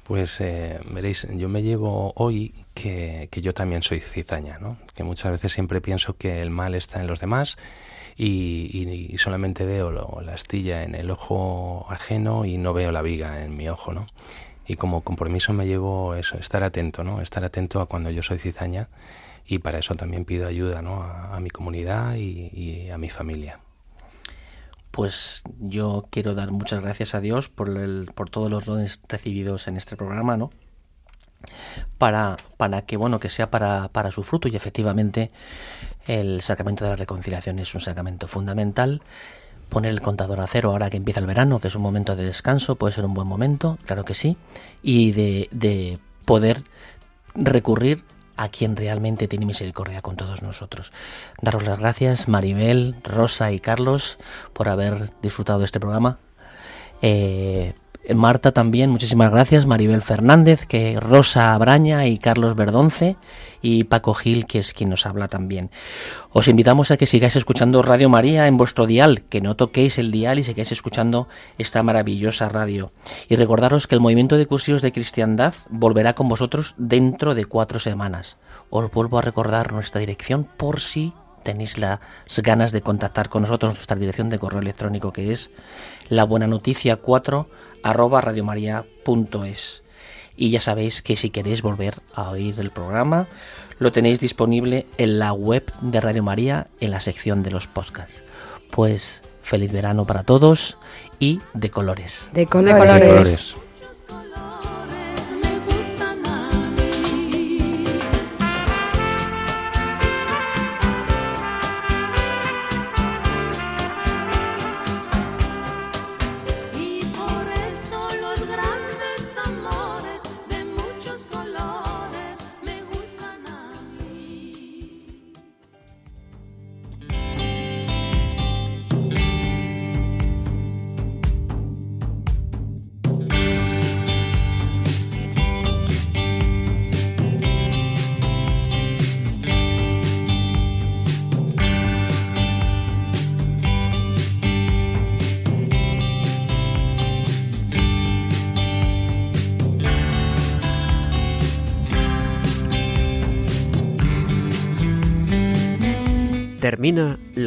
[0.03, 4.75] Pues eh, veréis, yo me llevo hoy que, que, yo también soy cizaña, ¿no?
[4.93, 7.55] Que muchas veces siempre pienso que el mal está en los demás
[8.15, 13.01] y, y, solamente veo lo, la astilla en el ojo ajeno y no veo la
[13.01, 14.07] viga en mi ojo, ¿no?
[14.65, 17.21] Y como compromiso me llevo eso, estar atento, ¿no?
[17.21, 18.87] Estar atento a cuando yo soy cizaña
[19.45, 21.01] y para eso también pido ayuda, ¿no?
[21.01, 23.59] A, a mi comunidad y, y a mi familia
[24.93, 29.67] pues yo quiero dar muchas gracias a Dios por, el, por todos los dones recibidos
[29.67, 30.51] en este programa, ¿no?
[31.97, 35.31] Para, para que, bueno, que sea para, para su fruto y efectivamente
[36.07, 39.01] el sacramento de la reconciliación es un sacramento fundamental.
[39.69, 42.25] Poner el contador a cero ahora que empieza el verano, que es un momento de
[42.25, 44.37] descanso, puede ser un buen momento, claro que sí,
[44.81, 46.63] y de, de poder
[47.35, 48.03] recurrir
[48.35, 50.91] a quien realmente tiene misericordia con todos nosotros.
[51.41, 54.17] Daros las gracias, Maribel, Rosa y Carlos,
[54.53, 56.17] por haber disfrutado de este programa.
[57.01, 57.73] Eh,
[58.13, 59.65] Marta también, muchísimas gracias.
[59.65, 63.15] Maribel Fernández, que Rosa Abraña y Carlos Verdonce
[63.61, 65.71] y Paco Gil, que es quien nos habla también.
[66.33, 70.11] Os invitamos a que sigáis escuchando Radio María en vuestro dial, que no toquéis el
[70.11, 72.91] dial y sigáis escuchando esta maravillosa radio.
[73.29, 77.79] Y recordaros que el movimiento de cursillos de cristiandad volverá con vosotros dentro de cuatro
[77.79, 78.35] semanas.
[78.69, 81.99] Os vuelvo a recordar nuestra dirección por si tenéis las
[82.37, 85.51] ganas de contactar con nosotros, nuestra dirección de correo electrónico que es
[86.09, 87.47] la buena noticia 4
[87.83, 89.83] arroba radiomaria.es.
[90.35, 93.27] Y ya sabéis que si queréis volver a oír el programa,
[93.77, 98.23] lo tenéis disponible en la web de Radio María en la sección de los podcasts.
[98.71, 100.77] Pues feliz verano para todos
[101.19, 102.29] y de colores.
[102.33, 102.75] De colores.
[102.75, 103.55] De colores.